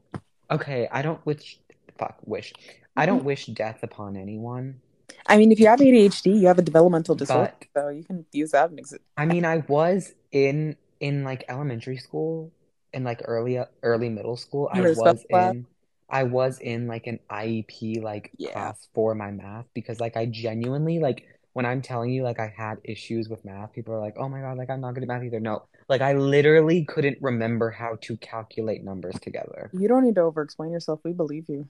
[0.50, 0.88] okay.
[0.90, 1.58] I don't wish,
[1.98, 2.54] fuck, wish.
[2.96, 3.16] I mm-hmm.
[3.16, 4.80] don't wish death upon anyone.
[5.26, 8.24] I mean, if you have ADHD, you have a developmental disorder, But- so you can
[8.32, 8.70] use that.
[8.70, 12.50] And exi- I mean, I was in in like elementary school
[12.94, 14.70] and like early early middle school.
[14.72, 15.66] I You in was ed?
[16.08, 18.52] I was in like an IEP like Yeah.
[18.52, 22.52] class for my math because like I genuinely like when I'm telling you like I
[22.56, 25.08] had issues with math, people are like, "Oh my God, like I'm not good at
[25.08, 29.70] math either." No, like I literally couldn't remember how to calculate numbers together.
[29.72, 31.00] you don't need to over explain yourself.
[31.04, 31.68] We believe you.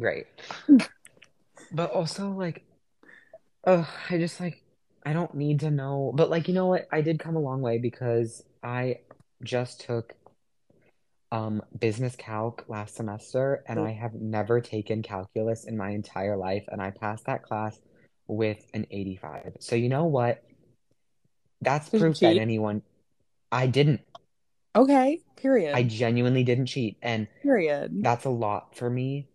[0.00, 0.26] Great.
[1.72, 2.64] But also like
[3.64, 4.62] ugh, I just like
[5.04, 6.12] I don't need to know.
[6.14, 6.86] But like you know what?
[6.92, 9.00] I did come a long way because I
[9.42, 10.14] just took
[11.34, 16.64] um business calc last semester and I have never taken calculus in my entire life
[16.68, 17.78] and I passed that class
[18.28, 19.56] with an 85.
[19.58, 20.42] So you know what?
[21.60, 22.82] That's proof that anyone
[23.50, 24.00] I didn't.
[24.76, 25.20] Okay.
[25.36, 25.74] Period.
[25.74, 28.00] I genuinely didn't cheat and Period.
[28.00, 29.26] that's a lot for me.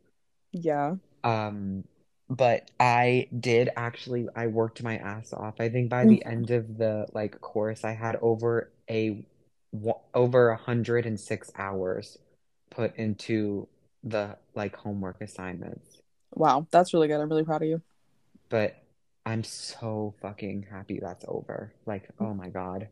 [0.54, 0.96] Yeah.
[1.24, 1.84] Um,
[2.30, 5.56] but I did actually, I worked my ass off.
[5.60, 6.32] I think by the Mhm.
[6.32, 9.26] end of the like course, I had over a
[10.14, 12.18] over 106 hours
[12.70, 13.68] put into
[14.04, 16.02] the like homework assignments.
[16.34, 16.68] Wow.
[16.72, 17.20] That's really good.
[17.20, 17.82] I'm really proud of you.
[18.50, 18.82] But
[19.26, 21.74] I'm so fucking happy that's over.
[21.86, 22.88] Like, oh my God.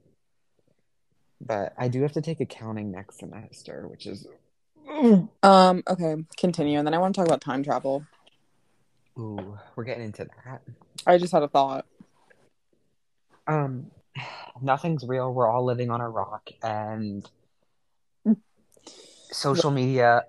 [1.39, 4.27] But I do have to take accounting next semester, which is
[5.43, 6.77] Um, okay, continue.
[6.77, 8.05] And then I want to talk about time travel.
[9.19, 10.61] ooh, we're getting into that.
[11.05, 11.85] I just had a thought.
[13.47, 13.91] Um,
[14.61, 15.33] nothing's real.
[15.33, 17.27] We're all living on a rock, and
[19.31, 20.23] social media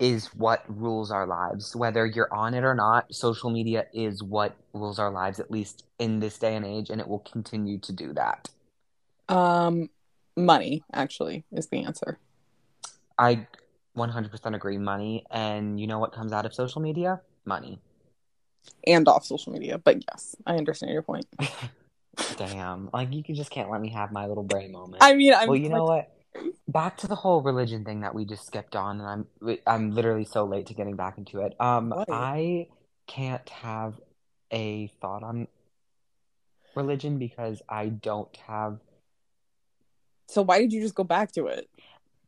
[0.00, 1.74] is what rules our lives.
[1.74, 5.84] Whether you're on it or not, social media is what rules our lives, at least
[5.98, 8.48] in this day and age, and it will continue to do that.
[9.28, 9.88] Um,
[10.36, 12.18] money actually is the answer.
[13.18, 13.46] I
[13.96, 14.78] 100% agree.
[14.78, 17.20] Money, and you know what comes out of social media?
[17.44, 17.80] Money.
[18.86, 19.78] And off social media.
[19.78, 21.26] But yes, I understand your point.
[22.36, 25.02] Damn, like you can- just can't let me have my little brain moment.
[25.02, 26.10] I mean, I'm Well, you know what?
[26.66, 29.08] Back to the whole religion thing that we just skipped on, and
[29.42, 31.58] I'm I'm literally so late to getting back into it.
[31.60, 31.94] Um?
[32.10, 32.68] I
[33.06, 34.00] can't have
[34.50, 35.46] a thought on
[36.74, 38.78] religion because I don't have.
[40.26, 41.68] so why did you just go back to it?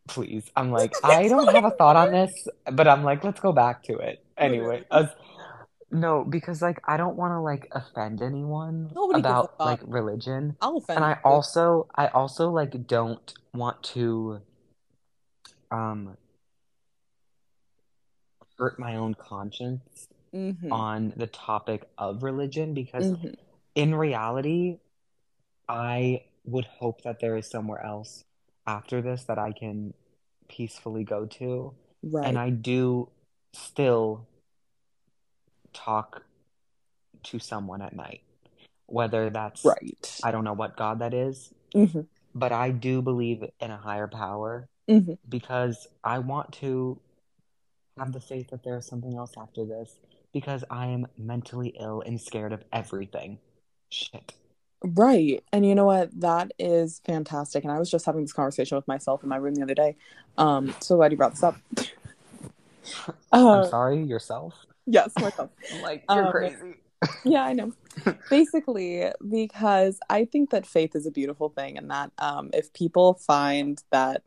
[0.07, 3.53] Please, I'm like I don't have a thought on this, but I'm like let's go
[3.53, 4.85] back to it anyway.
[4.91, 5.11] Us,
[5.91, 10.57] no, because like I don't want to like offend anyone Nobody about like religion.
[10.61, 11.19] I'll offend And I you.
[11.25, 14.41] also I also like don't want to
[15.71, 16.17] um
[18.59, 20.73] hurt my own conscience Mhm.
[20.73, 23.35] on the topic of religion because Mhm.
[23.75, 24.79] in reality,
[25.69, 28.25] I would hope that there is somewhere else
[28.67, 29.95] after this that I can
[30.49, 31.75] peacefully go to.
[32.03, 32.27] Right.
[32.27, 33.11] And I do
[33.53, 34.27] still
[35.77, 36.23] talk
[37.25, 38.23] to someone at night,
[38.87, 40.21] whether that's, right.
[40.25, 42.01] I don't know what God that is, hmm
[42.35, 47.01] but I do believe in a higher power hmm because I want to
[47.99, 49.97] have the faith that there is something else after this
[50.33, 53.39] because I am mentally ill and scared of everything.
[53.91, 54.35] Shit.
[54.83, 55.43] Right.
[55.53, 56.11] And you know what?
[56.21, 57.65] That is fantastic.
[57.65, 59.97] And I was just having this conversation with myself in my room the other day.
[60.37, 61.57] Um, so glad you brought this up.
[63.33, 64.55] I'm uh, sorry, yourself.
[64.87, 65.51] Yes, myself.
[65.73, 66.75] I'm like, you're Um, crazy.
[67.25, 67.73] Yeah, I know.
[68.31, 73.15] Basically, because I think that faith is a beautiful thing, and that um, if people
[73.15, 74.23] find that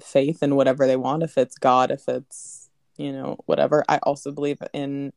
[0.00, 4.32] faith in whatever they want, if it's God, if it's, you know, whatever, I also
[4.32, 5.12] believe in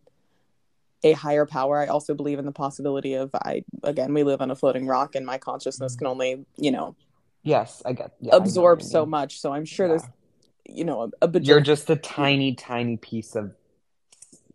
[1.03, 1.79] a higher power.
[1.79, 5.15] I also believe in the possibility of, I, again, we live on a floating rock,
[5.15, 6.95] and my consciousness can only, you know,
[7.43, 8.11] Yes, I get.
[8.21, 9.39] Yeah, I absorb you so much.
[9.39, 9.93] So I'm sure Yeah.
[9.97, 10.09] there's,
[10.65, 11.47] you know, a, a bajillion.
[11.47, 13.55] You're just a tiny, tiny piece of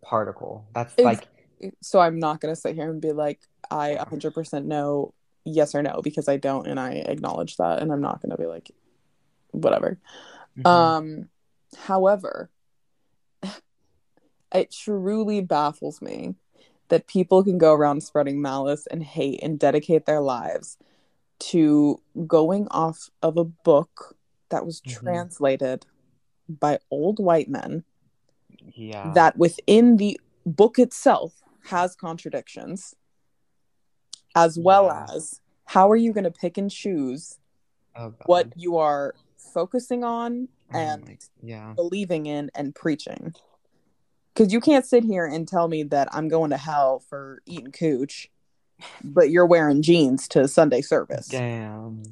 [0.01, 0.65] particle.
[0.73, 4.65] That's Ex- like, so I'm not going to sit here and be like, I 100%
[4.65, 8.31] know yes or no because I don't and I acknowledge that and I'm not going
[8.31, 8.71] to be like
[9.51, 9.97] whatever.
[10.57, 10.65] mhm.
[10.69, 11.29] Um
[11.77, 12.49] however,
[14.53, 16.35] it truly baffles me
[16.89, 20.77] that people can go around spreading malice and hate and dedicate their lives
[21.39, 24.15] to going off of a book
[24.49, 24.89] that was Mhm.
[24.89, 25.85] translated
[26.47, 27.83] by old white men
[28.75, 29.11] yeah.
[29.13, 31.33] that within the book itself
[31.65, 32.93] has contradictions
[34.35, 35.05] as well Yeah.
[35.15, 37.37] as how are you going to pick and choose
[37.95, 39.13] oh, what you are
[39.53, 41.73] focusing on Oh and my- yeah.
[41.75, 43.33] believing in and preaching
[44.33, 47.71] because you can't sit here and tell me that i'm going to hell for eating
[47.71, 48.29] cooch
[49.03, 52.03] but you're wearing jeans to sunday service Damn.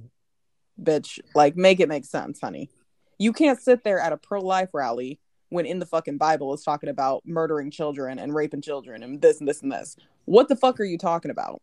[0.81, 2.69] bitch like make it make sense honey
[3.17, 6.89] you can't sit there at a pro-life rally when in the fucking bible it's talking
[6.89, 10.79] about murdering children and raping children and this and this and this what the fuck
[10.79, 11.61] are you talking about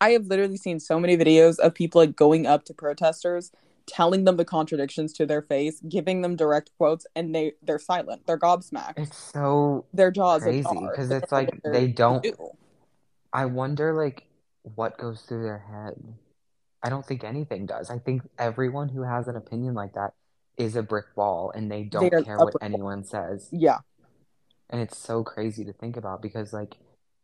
[0.00, 3.50] i have literally seen so many videos of people like going up to protesters
[3.86, 8.22] telling them the contradictions to their face giving them direct quotes and they they're silent
[8.26, 10.94] they're gobsmacked It's so their jaws crazy, ajar.
[10.94, 12.32] 'cause They it's like they're don't- do.
[13.32, 14.26] I wonder like
[14.62, 16.02] what goes through their head.
[16.82, 17.90] I don't think anything does.
[17.90, 20.14] I think everyone who has an opinion like that
[20.56, 22.70] is a brick wall and they don't They are care what brick wall.
[22.70, 23.48] anyone says.
[23.52, 23.78] yeah
[24.70, 26.76] And it's so crazy to think about because like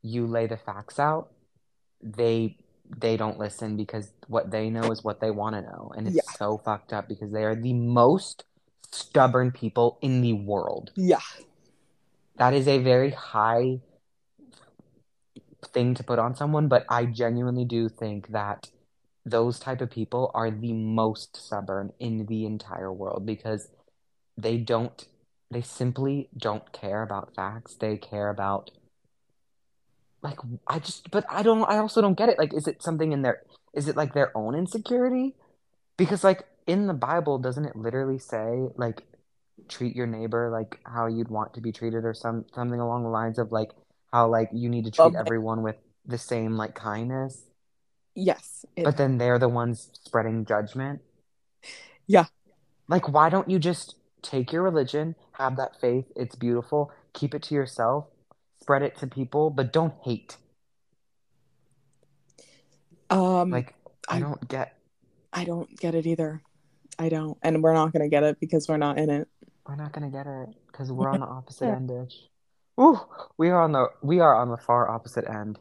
[0.03, 1.31] you lay the facts out,
[2.03, 2.57] they
[2.99, 5.93] they don't listen because what they know is what they want to know.
[5.97, 6.23] And it's Yeah.
[6.39, 8.45] so fucked up because they are the most
[8.91, 10.93] stubborn people in the world.
[10.97, 11.21] yeah
[12.39, 13.81] That is a very high
[15.73, 18.69] thing to put on someone, but I genuinely do think that
[19.31, 23.69] those type of people are the most stubborn in the entire world because
[24.37, 25.07] they don't
[25.51, 27.75] they simply don't care about facts.
[27.75, 28.71] They care about
[30.23, 32.39] like I just but I don't I also don't get it.
[32.39, 33.43] Like is it something in their
[33.75, 35.35] is it like their own insecurity?
[35.97, 39.03] Because like in the Bible doesn't it literally say like
[39.69, 43.09] treat your neighbor like how you'd want to be treated or some something along the
[43.09, 43.71] lines of like
[44.13, 45.17] how like you need to treat it.
[45.17, 47.45] everyone with the same like kindness
[48.21, 51.01] yes but then they're the ones spreading judgment
[52.07, 52.27] Yeah.
[52.89, 57.43] like why don't you just take your religion have that faith it's beautiful keep it
[57.45, 58.07] to yourself
[58.61, 60.37] spread it to people but don't hate
[63.09, 63.75] um like
[64.09, 64.77] i I- don't get
[65.33, 66.43] I don't get it either.
[66.99, 67.39] I don't.
[67.41, 69.29] And we're not going to get it because we're not in it.
[69.65, 72.15] we're not gonna get it because we're on the opposite end bitch
[72.81, 72.99] Ooh,
[73.39, 75.57] we are on the we are on the far opposite end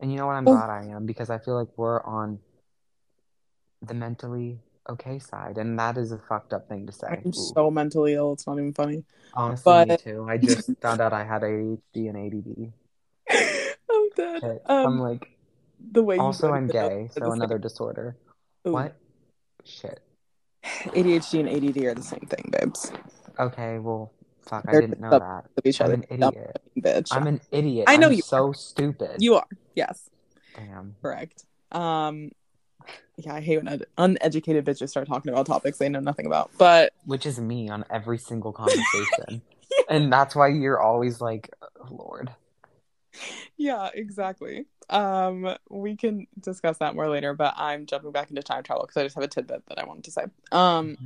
[0.00, 0.50] and you know what i'm Oh.
[0.52, 2.38] glad i am because i feel like we're on
[3.82, 7.32] the mentally okay side and that is a fucked up thing to say I'm Ooh.
[7.32, 8.32] so mentally ill.
[8.34, 9.04] It's not even funny.
[9.34, 10.26] Honestly, me too.
[10.28, 12.72] I just found out I had ADHD and ADD.
[13.90, 14.60] I'm dead.
[14.66, 15.28] Um, I'm like,
[15.92, 18.16] the way also I'm gay, so the another disorder.
[18.66, 18.96] Ooh, What?
[19.64, 20.00] Shit.
[20.64, 22.92] ADHD and ADD are the same thing, babes.
[23.38, 24.12] Okay, well,
[24.46, 25.44] fuck, I didn't know that.
[25.56, 26.58] Of each I'm other, an idiot.
[26.78, 27.08] bitch.
[27.12, 27.86] I'm an idiot.
[27.88, 29.22] I know I'm you so stupid.
[29.22, 29.46] you are.
[29.74, 30.10] Yes,
[30.54, 30.96] Damn.
[31.02, 31.44] correct.
[31.72, 32.30] Um,
[33.16, 36.50] yeah, I hate when ed- uneducated bitches start talking about topics they know nothing about.
[36.58, 39.42] But Which is me on every single conversation.
[39.88, 42.30] and that's why you're always like, oh, Lord.
[43.56, 44.66] yeah, exactly.
[44.90, 47.32] Um, we can discuss that more later.
[47.34, 49.84] But I'm jumping back into time travel because I just have a tidbit that I
[49.84, 50.24] wanted to say.
[50.52, 50.96] Um.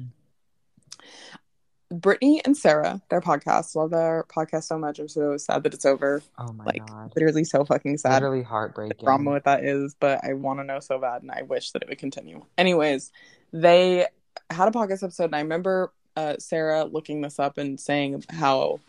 [1.91, 4.99] Brittany and Sarah, their podcast, love their podcast so much.
[4.99, 6.23] I'm so sad that it's over.
[6.39, 7.13] Oh my Like, god.
[7.17, 8.15] Literally so fucking sad.
[8.15, 9.05] Literally the heartbreaking.
[9.05, 11.83] drama with that is, but I want to know so bad, and I wish that
[11.83, 12.45] it would continue.
[12.59, 13.11] Anyways,
[13.53, 14.07] they
[14.51, 18.81] had a podcast episode, and I remember uh, Sarah looking this up and saying how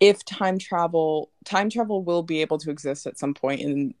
[0.00, 3.94] if time travel, time travel will be able to exist at some point in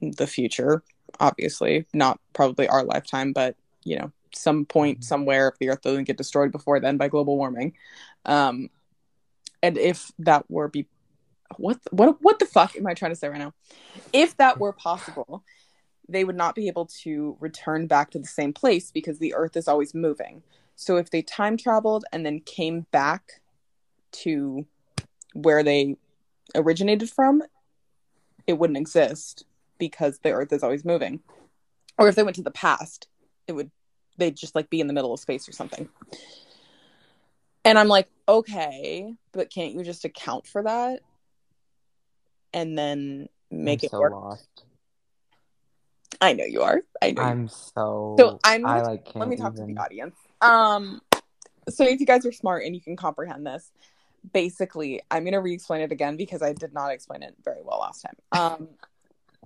[0.00, 0.82] the future.
[1.20, 5.04] Obviously, not probably our lifetime, but you know, some point Mhm.
[5.04, 7.74] somewhere if the Earth doesn't get destroyed before then by global warming.
[8.24, 8.70] Um,
[9.62, 10.86] and if that were be
[11.58, 13.52] what what what the fuck am I trying to say right now?
[14.12, 15.44] If that were possible,
[16.08, 19.56] they would not be able to return back to the same place because the earth
[19.56, 20.42] is always moving.
[20.76, 23.40] So if they time traveled and then came back
[24.12, 24.66] to
[25.34, 25.96] where they
[26.54, 27.42] originated from,
[28.46, 29.44] it wouldn't exist
[29.78, 31.20] because the earth is always moving.
[31.98, 33.08] Or if they went to the past,
[33.46, 33.70] it would
[34.18, 35.88] they'd just like be in the middle of space or something.
[37.64, 41.00] And I'm like, okay, but can't you just account for that
[42.52, 44.12] and then make I'm it so work?
[44.12, 44.64] lost.
[46.20, 46.82] I know you are.
[47.00, 47.22] I know.
[47.22, 48.16] I'm so.
[48.18, 50.16] So I'm I like Let me talk to the audience.
[50.40, 51.00] Um,
[51.68, 53.70] so if you guys are smart and you can comprehend this,
[54.32, 58.02] basically, I'm gonna re-explain it again because I did not explain it very well last
[58.02, 58.16] time.
[58.32, 58.68] Um,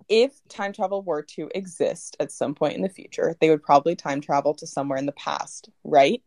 [0.09, 3.97] if time travel were to exist at some point in the future, they would probably
[3.97, 6.23] time travel to somewhere in the past, right?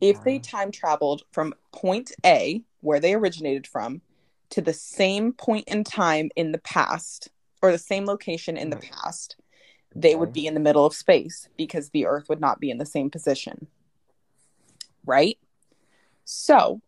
[0.00, 4.02] If they time traveled from point A, where they originated from,
[4.50, 7.30] to the same point in time in the past,
[7.62, 9.36] or the same location in the past,
[9.96, 12.78] they would be in the middle of space because the Earth would not be in
[12.78, 13.68] the same position.
[15.06, 15.38] Right?
[16.24, 16.80] So,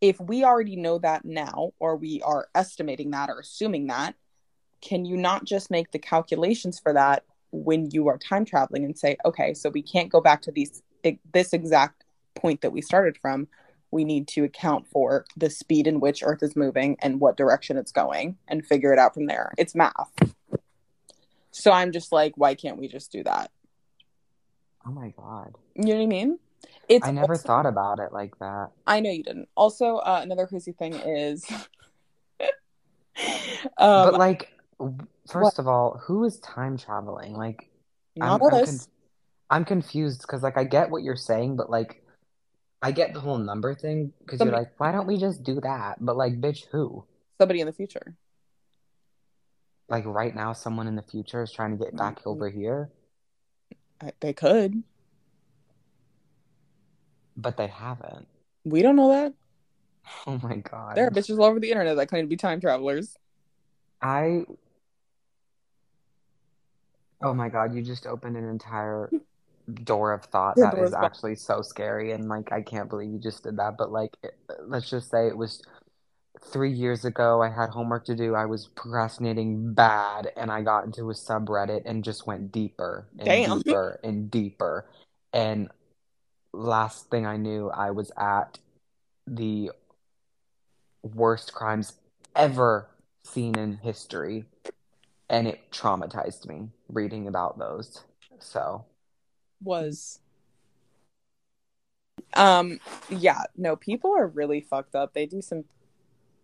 [0.00, 4.14] if we already know that now, or we are estimating that or assuming that,
[4.82, 8.98] can you not just make the calculations for that when you are time traveling and
[8.98, 10.82] say, okay, so we can't go back to these
[11.32, 12.04] this exact
[12.34, 13.48] point that we started from.
[13.90, 17.76] We need to account for the speed in which Earth is moving and what direction
[17.76, 19.52] it's going and figure it out from there.
[19.58, 19.92] It's math.
[21.50, 23.50] So I'm just like, why can't we just do that?
[24.86, 25.54] Oh my god.
[25.74, 26.38] You know what I mean?
[26.88, 28.70] It's I never also- thought about it like that.
[28.86, 29.48] I know you didn't.
[29.54, 31.44] Also, uh, another crazy thing is,
[32.40, 32.48] um,
[33.76, 34.48] but like,
[35.28, 37.34] first of all, who is time traveling?
[37.34, 37.70] Like,
[38.16, 38.86] not I'm, I'm, conf-
[39.50, 42.02] I'm confused because like I get what you're saying, but like,
[42.82, 45.96] I get the whole number thing because you're like, why don't we just do that?
[46.00, 47.04] But like, bitch, who?
[47.40, 48.16] Somebody in the future.
[49.88, 52.28] Like right now, someone in the future is trying to get back Mm-hmm.
[52.28, 52.90] over here,
[54.00, 54.82] I, they could.
[57.36, 58.26] but they haven't.
[58.64, 59.32] We don't know that.
[60.26, 60.96] Oh my god.
[60.96, 63.16] There are bitches all over the internet that claim to be time travelers.
[64.00, 64.44] I.
[67.22, 69.10] Oh my god, you just opened an entire
[69.84, 71.04] door of thought that is thought.
[71.04, 73.76] actually so scary, and like, I can't believe you just did that.
[73.76, 75.62] But like, it- let's just say it was
[76.40, 80.84] three years ago, I had homework to do, I was procrastinating bad, and I got
[80.84, 83.58] into a subreddit and just went deeper and Damn.
[83.62, 84.86] deeper and deeper.
[85.32, 85.68] And
[86.52, 88.58] last thing I knew, I was at
[89.26, 89.70] the
[91.02, 91.94] worst crimes
[92.34, 92.88] ever
[93.24, 94.44] seen in history,
[95.32, 98.04] and it traumatized me reading about those.
[98.38, 98.84] So,
[99.62, 100.20] Was.
[102.34, 102.78] Um.
[103.10, 103.42] Yeah.
[103.56, 103.74] No.
[103.76, 105.14] People are really fucked up.
[105.14, 105.64] They do some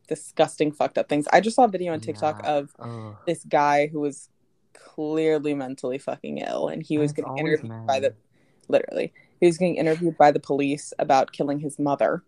[0.08, 1.28] disgusting fucked up things.
[1.32, 2.50] I just saw a video on TikTok Yeah.
[2.50, 3.16] of ugh.
[3.26, 4.30] this guy who was
[4.72, 8.14] clearly mentally fucking ill, and he was It's getting interviewed by the
[8.68, 12.22] literally he was getting interviewed by the police about killing his mother,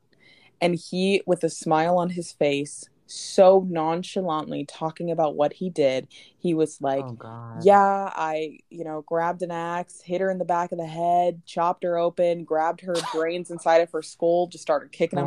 [0.61, 6.09] and he with a smile on his face, so nonchalantly talking about what he did,
[6.39, 7.05] he was like.
[7.05, 7.17] oh.
[7.63, 11.43] Yeah, I, you know, grabbed an axe, hit her in the back of the head,
[11.45, 15.27] chopped her open, grabbed her brains inside of her skull, just started kicking them,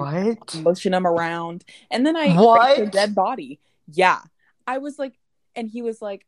[0.64, 2.78] pushing them around, and then I What?
[2.78, 3.60] her dead body.
[3.92, 4.22] Yeah,
[4.66, 5.14] I was like,
[5.56, 6.26] and he was like,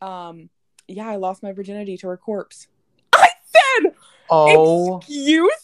[0.00, 0.48] um,
[0.88, 2.66] yeah, I lost my virginity to her corpse.
[3.12, 3.92] I said,
[4.30, 5.62] Oh, excuse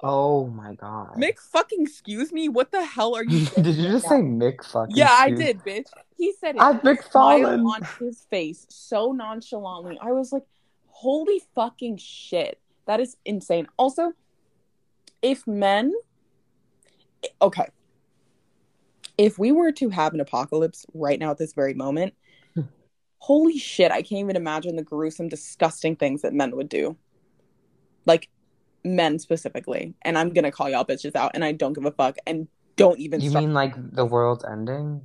[0.00, 1.14] oh my god.
[1.16, 2.48] Mick, fucking excuse me.
[2.48, 3.46] What the hell are you?
[3.56, 4.96] Did you just say Mick fucking?
[4.96, 5.86] Yeah, I did, bitch.
[6.16, 6.58] He said it.
[6.58, 7.66] Smile McFarlane.
[7.66, 9.98] on his face so nonchalantly.
[10.00, 10.44] I was like,
[10.86, 12.60] holy fucking shit.
[12.86, 13.66] That is insane.
[13.76, 14.12] Also,
[15.22, 15.92] if men,
[17.40, 17.66] okay,
[19.16, 22.14] if we were to have an apocalypse right now at this very moment,
[23.18, 26.96] holy shit, I can't even imagine the gruesome, disgusting things that men would do.
[28.06, 28.28] Like,
[28.84, 29.94] men specifically.
[30.02, 32.98] And I'm gonna call y'all bitches out, and I don't give a fuck, and don't
[32.98, 33.44] even You start.
[33.44, 35.02] mean like the world's ending?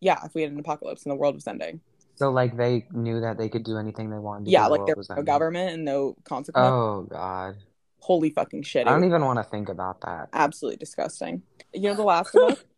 [0.00, 1.80] yeah, if we had an apocalypse and the world was ending.
[2.16, 4.48] So like they knew that they could do anything they wanted.
[4.50, 5.24] yeah, the like there was no ending.
[5.26, 6.66] government and no consequence.
[6.72, 7.56] Oh god.
[8.00, 8.86] Holy fucking shit!
[8.88, 10.28] I don't even want to think about that.
[10.32, 11.42] absolutely disgusting.
[11.72, 12.64] You know, The Last of Us.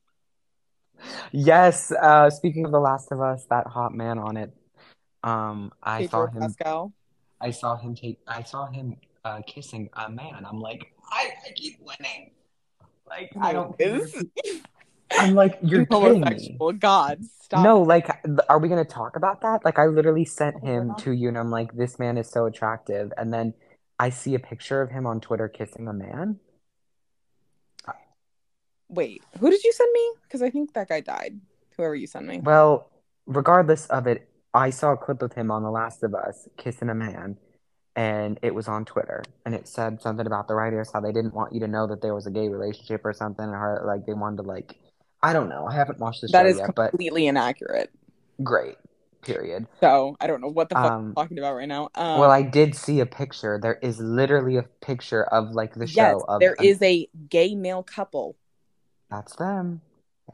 [1.33, 4.53] Yes, uh, speaking of The Last of Us, that hot man on it.
[5.23, 6.41] Um, I saw him.
[6.43, 6.93] Pascal.
[7.41, 8.21] I saw him take.
[8.27, 10.47] I saw him uh, kissing a man.
[10.47, 12.31] I'm like, I, I keep winning.
[13.07, 13.75] Like I don't.
[13.79, 14.25] Is
[15.19, 16.27] I'm like, you're kidding me.
[16.27, 16.73] homosexual?
[16.73, 17.65] God, stop.
[17.65, 18.09] No, like,
[18.49, 19.65] are we gonna talk about that?
[19.65, 22.47] Like, I literally sent Oh, him to you, and I'm like, this man is so
[22.47, 23.55] attractive, and then
[23.99, 26.41] I see a picture of him on Twitter kissing a man.
[28.89, 30.13] Wait, who did you send me?
[30.23, 31.41] Because I think that guy died.
[31.77, 32.41] Whoever you sent me.
[32.41, 32.91] Well,
[33.27, 36.91] regardless of it, I saw a clip of him on The Last of Us kissing
[36.91, 37.37] a man,
[37.97, 41.35] and it was on Twitter, and it said something about the writers how they didn't
[41.35, 44.15] want you to know that there was a gay relationship or something, or like they
[44.15, 44.77] wanted to like,
[45.23, 45.67] I don't know.
[45.67, 47.91] I haven't watched the show That is yet, but completely inaccurate.
[48.43, 48.77] great.
[49.23, 49.67] Period.
[49.81, 51.89] So I don't know what the fuck Um, I'm talking about right now.
[51.95, 53.59] Um, Well, I did see a picture.
[53.63, 57.55] There is literally a picture of like the yes, show of there is a gay
[57.55, 58.37] male couple.
[59.11, 59.81] that's them.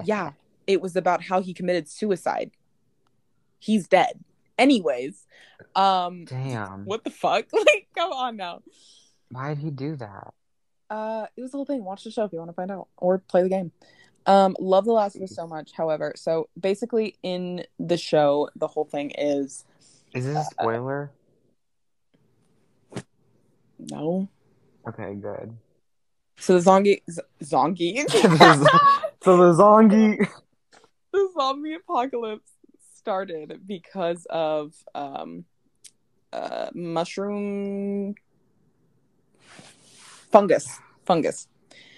[0.05, 0.33] Yeah,
[0.67, 2.51] it was about how he committed suicide.
[3.61, 4.25] He's dead.
[4.61, 5.27] Anyways,
[5.75, 6.85] um, Damn.
[6.85, 7.47] what the fuck?
[7.53, 8.61] Like, come on now.
[9.31, 10.35] Why did he do that?
[10.91, 11.83] Uh, it was the whole thing.
[11.83, 13.73] Watch the show if you want to find out, or play the game.
[14.27, 15.71] Um, love The Last of Us so much.
[15.73, 19.65] However, so basically in the show, the whole thing is
[20.15, 21.11] Is this a spoiler?
[23.79, 24.29] no.
[24.87, 25.57] Okay, good.
[26.39, 28.05] So the zombie, z- zombie,
[29.23, 30.19] so the zombie.
[31.13, 32.53] the zombie apocalypse
[33.01, 35.45] started because of um,
[36.33, 38.15] uh, mushroom
[40.31, 40.69] fungus,
[41.07, 41.49] fungus,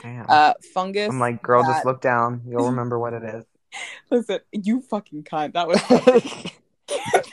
[0.00, 0.26] Damn.
[0.28, 1.10] uh, fungus.
[1.10, 2.42] I'm like, girl, just look down.
[2.48, 3.44] You'll remember what it is.
[4.10, 5.54] Listen, you fucking cunt.
[5.54, 5.80] That was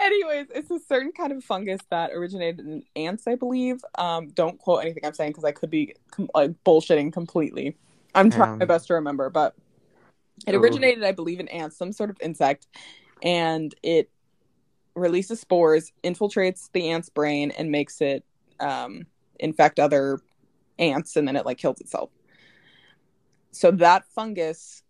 [0.00, 3.82] Anyways, it's a certain kind of fungus that originated in ants, I believe.
[3.96, 7.76] Um, don't quote anything I'm saying because I could be com- like bullshitting completely.
[8.14, 9.54] I'm trying my best to remember, but
[10.46, 10.58] it Ooh.
[10.58, 12.66] originated, I believe, in ants, some sort of insect,
[13.22, 14.10] and it
[14.94, 18.24] releases spores, infiltrates the ant's brain, and makes it
[18.58, 19.06] um,
[19.38, 20.20] infect other
[20.78, 22.10] ants, and then it like kills itself.
[23.52, 24.82] So that fungus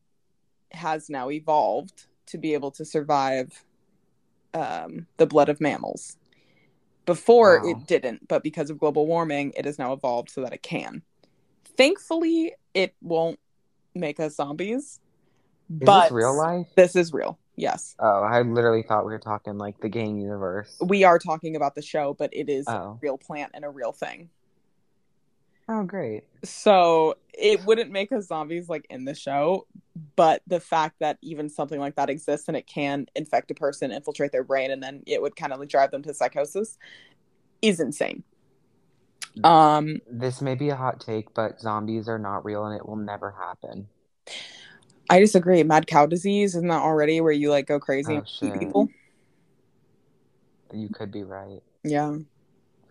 [0.73, 3.65] has now evolved to be able to survive
[4.55, 6.17] um, the blood of mammals.
[7.07, 7.71] Before Wow.
[7.71, 11.03] it didn't, but because of global warming, it has now evolved so that it can.
[11.77, 13.41] Thankfully, it won't
[13.95, 15.01] make us zombies.
[15.71, 16.67] Is but this real life?
[16.77, 17.39] This is real.
[17.57, 17.95] Yes.
[17.99, 20.77] Oh, I literally thought we were talking like the game universe.
[20.81, 22.99] We are talking about the show, but it is a Oh.
[23.03, 24.31] real plant and a real thing.
[25.69, 26.25] Oh, great.
[26.43, 29.67] So it wouldn't make us zombies like in the show,
[30.17, 33.93] but the fact that even something like that exists and it can infect a person,
[33.93, 36.77] infiltrate their brain, and then it would kind of like drive them to psychosis
[37.63, 38.25] is insane.
[39.45, 42.97] Um, This may be a hot take, but zombies are not real and it will
[42.97, 43.87] never happen.
[45.11, 45.63] I disagree.
[45.65, 48.89] Mad cow disease isn't that already where you like go crazy Oh, and eat people?
[50.73, 51.63] You could be right.
[51.83, 52.19] Yeah,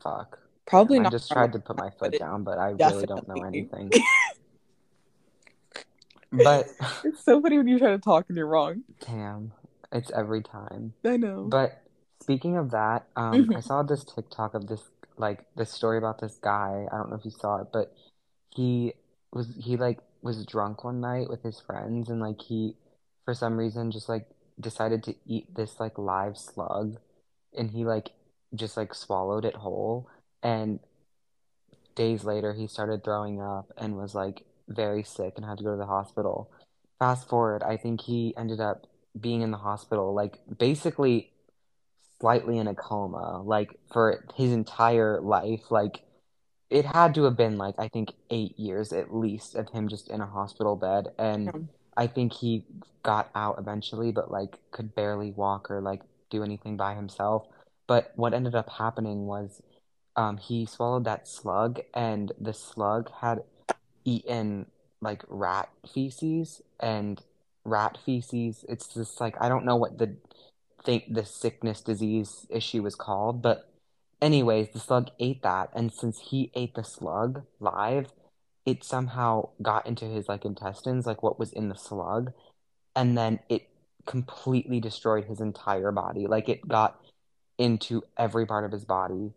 [0.04, 0.38] Fuck.
[0.66, 1.08] probably not.
[1.08, 3.92] I just tried to put my foot it down, but I really don't know anything.
[6.32, 6.68] but
[7.06, 8.84] It's so funny when you try to talk and you're wrong.
[9.06, 9.54] damn,
[9.94, 10.94] it's every time.
[11.06, 11.46] I know.
[11.46, 11.82] But
[12.22, 13.56] speaking of that, um, Mhm.
[13.56, 14.82] I saw this TikTok of this
[15.18, 16.86] like this story about this guy.
[16.92, 17.96] I don't know if you saw it, but
[18.50, 18.94] he
[19.32, 22.76] was he like was drunk one night with his friends and like he
[23.26, 24.28] for some reason just like
[24.60, 26.98] decided to eat this like live slug
[27.58, 28.12] and he like
[28.54, 30.08] just like swallowed it whole
[30.44, 30.80] and
[31.96, 35.72] days later he started throwing up and was like very sick and had to go
[35.72, 36.50] to the hospital.
[37.00, 38.86] Fast forward, I think he ended up
[39.20, 41.32] being in the hospital like basically
[42.22, 46.02] slightly in a coma like for his entire life like
[46.70, 50.10] it had to have been like I think 8 years at least of him just
[50.10, 51.62] in a hospital bed and Yeah.
[51.98, 52.66] I think he
[53.04, 57.48] got out eventually but like could barely walk or like do anything by himself
[57.88, 59.62] but what ended up happening was
[60.16, 63.44] um he swallowed that slug and the slug had
[64.06, 64.68] eaten
[65.02, 67.22] like rat feces and
[67.66, 70.16] rat feces it's just like I don't know what the
[70.84, 73.69] think the sickness disease issue was called but
[74.22, 78.12] anyways the slug ate that and since he ate the slug live
[78.66, 82.32] it somehow got into his like intestines like what was in the slug
[82.96, 83.70] and then it
[84.06, 87.00] completely destroyed his entire body like it got
[87.58, 89.32] into every part of his body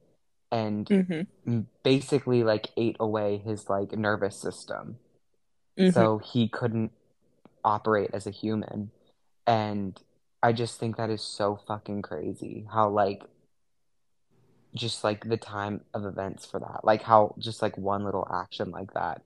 [0.51, 1.67] and Mhm.
[1.83, 4.99] basically like ate away his like nervous system
[5.79, 5.93] Mhm.
[5.93, 6.93] so he couldn't
[7.65, 8.91] operate as a human
[9.47, 10.01] and
[10.43, 13.25] i just think that is so fucking crazy how like
[14.75, 16.81] just like the time of events for that.
[16.85, 19.23] Like how just like one little action like that.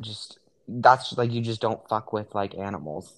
[0.00, 0.38] Just
[0.68, 3.12] that's just, like you just don't fuck with like animals.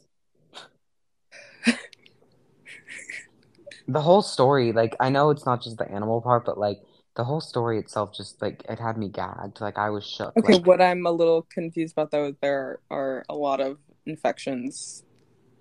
[3.86, 6.80] the whole story, like I know it's not just the animal part, but like
[7.16, 9.60] the whole story itself just like it had me gagged.
[9.60, 10.36] Like I was shook.
[10.36, 13.78] Okay, Like, what I'm a little confused about though is there are a lot of
[14.06, 15.04] infections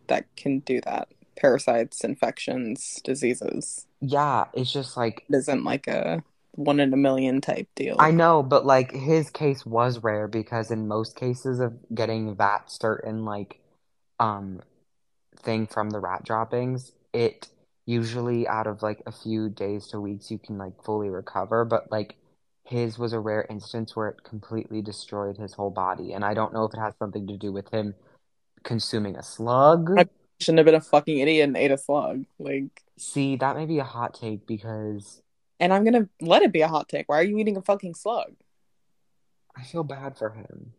[0.08, 1.10] that can do that.
[1.36, 3.86] Parasites, infections, diseases.
[4.02, 6.24] yeah, it's just like It isn't like a
[6.56, 7.96] one in a million type deal.
[8.00, 12.72] I know, but like his case was rare because in most cases of getting that
[12.72, 13.60] certain like
[14.20, 14.62] um
[15.38, 17.48] thing from the rat droppings, it
[17.86, 21.92] usually out of like a few days to weeks you can like fully recover, but
[21.92, 22.16] like
[22.66, 26.54] his was a rare instance where it completely destroyed his whole body, and I don't
[26.54, 27.94] know if it has something to do with him
[28.64, 29.92] consuming a slug.
[29.98, 30.10] I-
[30.44, 32.26] Shouldn't have been a fucking idiot and ate a slug.
[32.40, 35.22] Like, See, that may be a hot take because
[35.60, 37.08] and I'm gonna let it be a hot take.
[37.10, 38.34] Why are you eating a fucking slug?
[39.56, 40.74] I feel bad for him.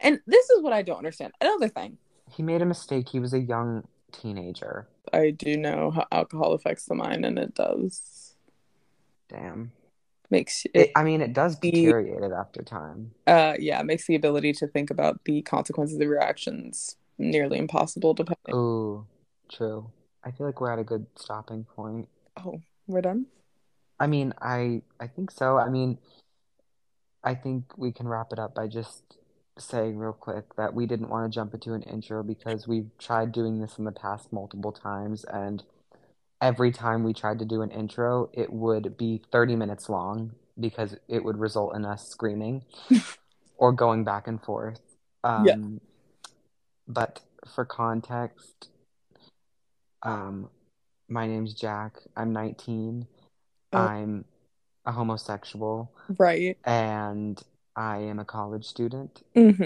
[0.00, 1.32] And this is what I don't understand.
[1.40, 1.98] Another thing.
[2.30, 3.08] He made a mistake.
[3.08, 4.88] He was a young teenager.
[5.12, 8.34] I do know how alcohol affects the mind, and it does
[9.28, 9.72] Damn.
[10.30, 13.12] makes It, it, I mean, it does deteriorate it after time.
[13.26, 18.14] uh yeah makes the ability to think about the consequences of your actions nearly impossible.
[18.14, 18.54] Depending.
[18.54, 19.06] Oh,
[19.50, 19.90] true.
[20.24, 22.08] I feel like we're at a good stopping point.
[22.36, 23.26] Oh, we're done.
[24.00, 25.58] I mean, I I think so.
[25.58, 25.98] I mean,
[27.22, 29.02] I think we can wrap it up by just
[29.58, 33.32] saying real quick that we didn't want to jump into an intro because we've tried
[33.32, 35.62] doing this in the past multiple times, and
[36.40, 40.96] every time we tried to do an intro, it would be 30 minutes long because
[41.08, 42.64] it would result in us screaming
[43.56, 44.80] or going back and forth.
[45.22, 45.54] Um, Yeah.
[46.86, 47.20] But
[47.54, 48.68] for context,
[50.02, 50.50] um,
[51.08, 51.98] my name's Jack.
[52.16, 53.06] I'm 19.
[53.72, 53.78] Oh.
[53.78, 54.24] I'm
[54.86, 56.58] a homosexual Right.
[56.64, 57.42] and
[57.74, 59.64] I am a college student hmm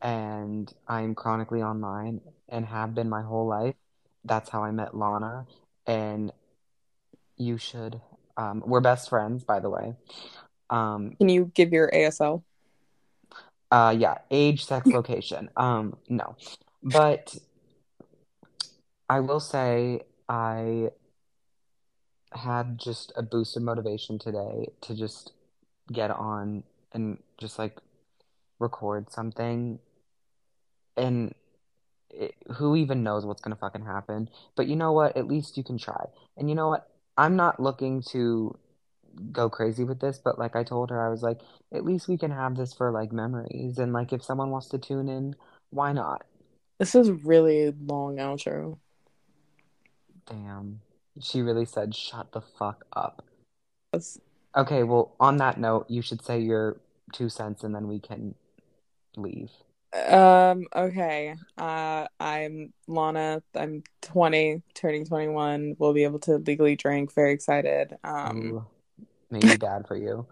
[0.00, 3.74] and I'm chronically online and have been my whole life.
[4.24, 5.46] That's how I met Lana
[5.86, 6.32] and
[7.36, 8.00] you should
[8.36, 9.94] um we're best friends by the way.
[10.70, 12.44] Um Can you give your ASL?
[13.70, 15.50] Uh yeah, age, sex, location.
[15.56, 16.36] Um no.
[16.82, 17.36] But
[19.08, 20.90] I will say I
[22.32, 25.32] had just a boost of motivation today to just
[25.92, 26.62] get on
[26.92, 27.78] and just like
[28.58, 29.80] record something.
[30.96, 31.34] And
[32.10, 34.28] it, who even knows what's gonna fucking happen?
[34.54, 35.16] But you know what?
[35.16, 36.06] At least you can try.
[36.36, 36.88] And you know what?
[37.16, 38.56] I'm not looking to
[39.32, 41.40] go crazy with this but like I told her I was like
[41.72, 44.78] at least we can have this for like memories and like if someone wants to
[44.78, 45.34] tune in
[45.70, 46.24] why not
[46.78, 48.78] This is really long outro.
[50.26, 50.80] damn
[51.20, 53.24] she really said shut the fuck up
[53.92, 54.18] That's-
[54.56, 56.80] okay well on that note you should say your
[57.12, 58.34] two cents and then we can
[59.16, 59.50] leave
[59.92, 61.34] Um, okay.
[61.58, 63.42] Uh, I'm Lana.
[63.56, 65.74] I'm 20, turning 21.
[65.80, 67.12] We'll be able to legally drink.
[67.12, 67.96] Very excited.
[68.04, 68.66] Um, Ooh,
[69.30, 70.26] maybe bad for you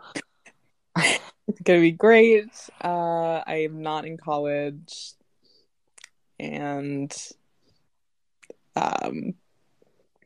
[1.49, 2.51] it's gonna be great.
[2.83, 5.13] Uh, I am not in college,
[6.39, 7.15] and
[8.77, 9.35] um,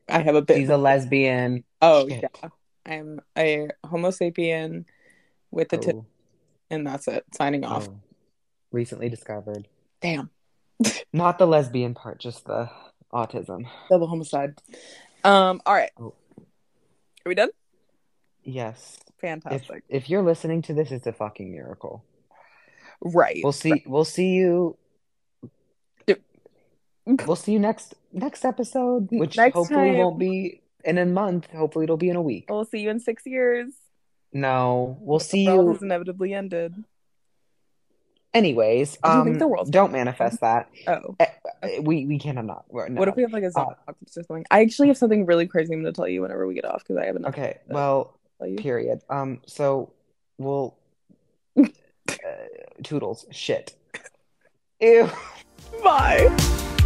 [0.08, 0.56] I have a bit.
[0.56, 1.64] She's a lesbian.
[1.80, 2.24] oh Shit.
[2.42, 2.48] yeah,
[2.86, 4.84] I'm a Homo sapien
[5.50, 6.06] with the tip, Oh,
[6.70, 7.24] and that's it.
[7.34, 7.88] Signing off.
[7.88, 8.00] oh.
[8.72, 9.68] Recently discovered.
[10.00, 10.30] Damn,
[11.12, 12.70] Not the lesbian part, just the
[13.12, 13.66] autism.
[13.90, 14.54] double homicide.
[15.22, 15.90] Um, all right.
[16.00, 16.14] Oh.
[17.24, 17.50] Are we done?
[18.44, 18.98] Yes.
[19.20, 19.84] Fantastic.
[19.88, 22.04] if you're listening to this, it's a fucking miracle.
[23.00, 23.40] right.
[23.42, 23.82] We'll see.
[23.86, 24.76] We'll see you.
[27.04, 29.98] We'll see you next next episode, which Next hopefully time.
[29.98, 31.50] won't be in a month.
[31.50, 32.46] Hopefully it'll be in a week.
[32.48, 33.72] We'll see you in six years.
[34.32, 35.72] No, we'll The see you.
[35.72, 36.74] has inevitably ended.
[38.34, 40.68] Anyways, Do you think um, don't manifest that.
[40.86, 41.16] Oh.
[41.20, 41.26] Eh,
[41.64, 42.64] eh, We we cannot not.
[42.72, 42.86] No.
[43.00, 44.46] What if we have like a zombie apocalypse or something?
[44.50, 46.82] I actually have something really crazy I'm going to tell you whenever we get off
[46.82, 48.16] because I have enough Okay, well,
[48.56, 49.00] period.
[49.08, 49.92] Um, so
[50.38, 50.76] we'll
[51.58, 51.64] uh,
[52.82, 53.74] toodles shit.
[54.80, 55.10] Ew.
[55.82, 56.78] Bye.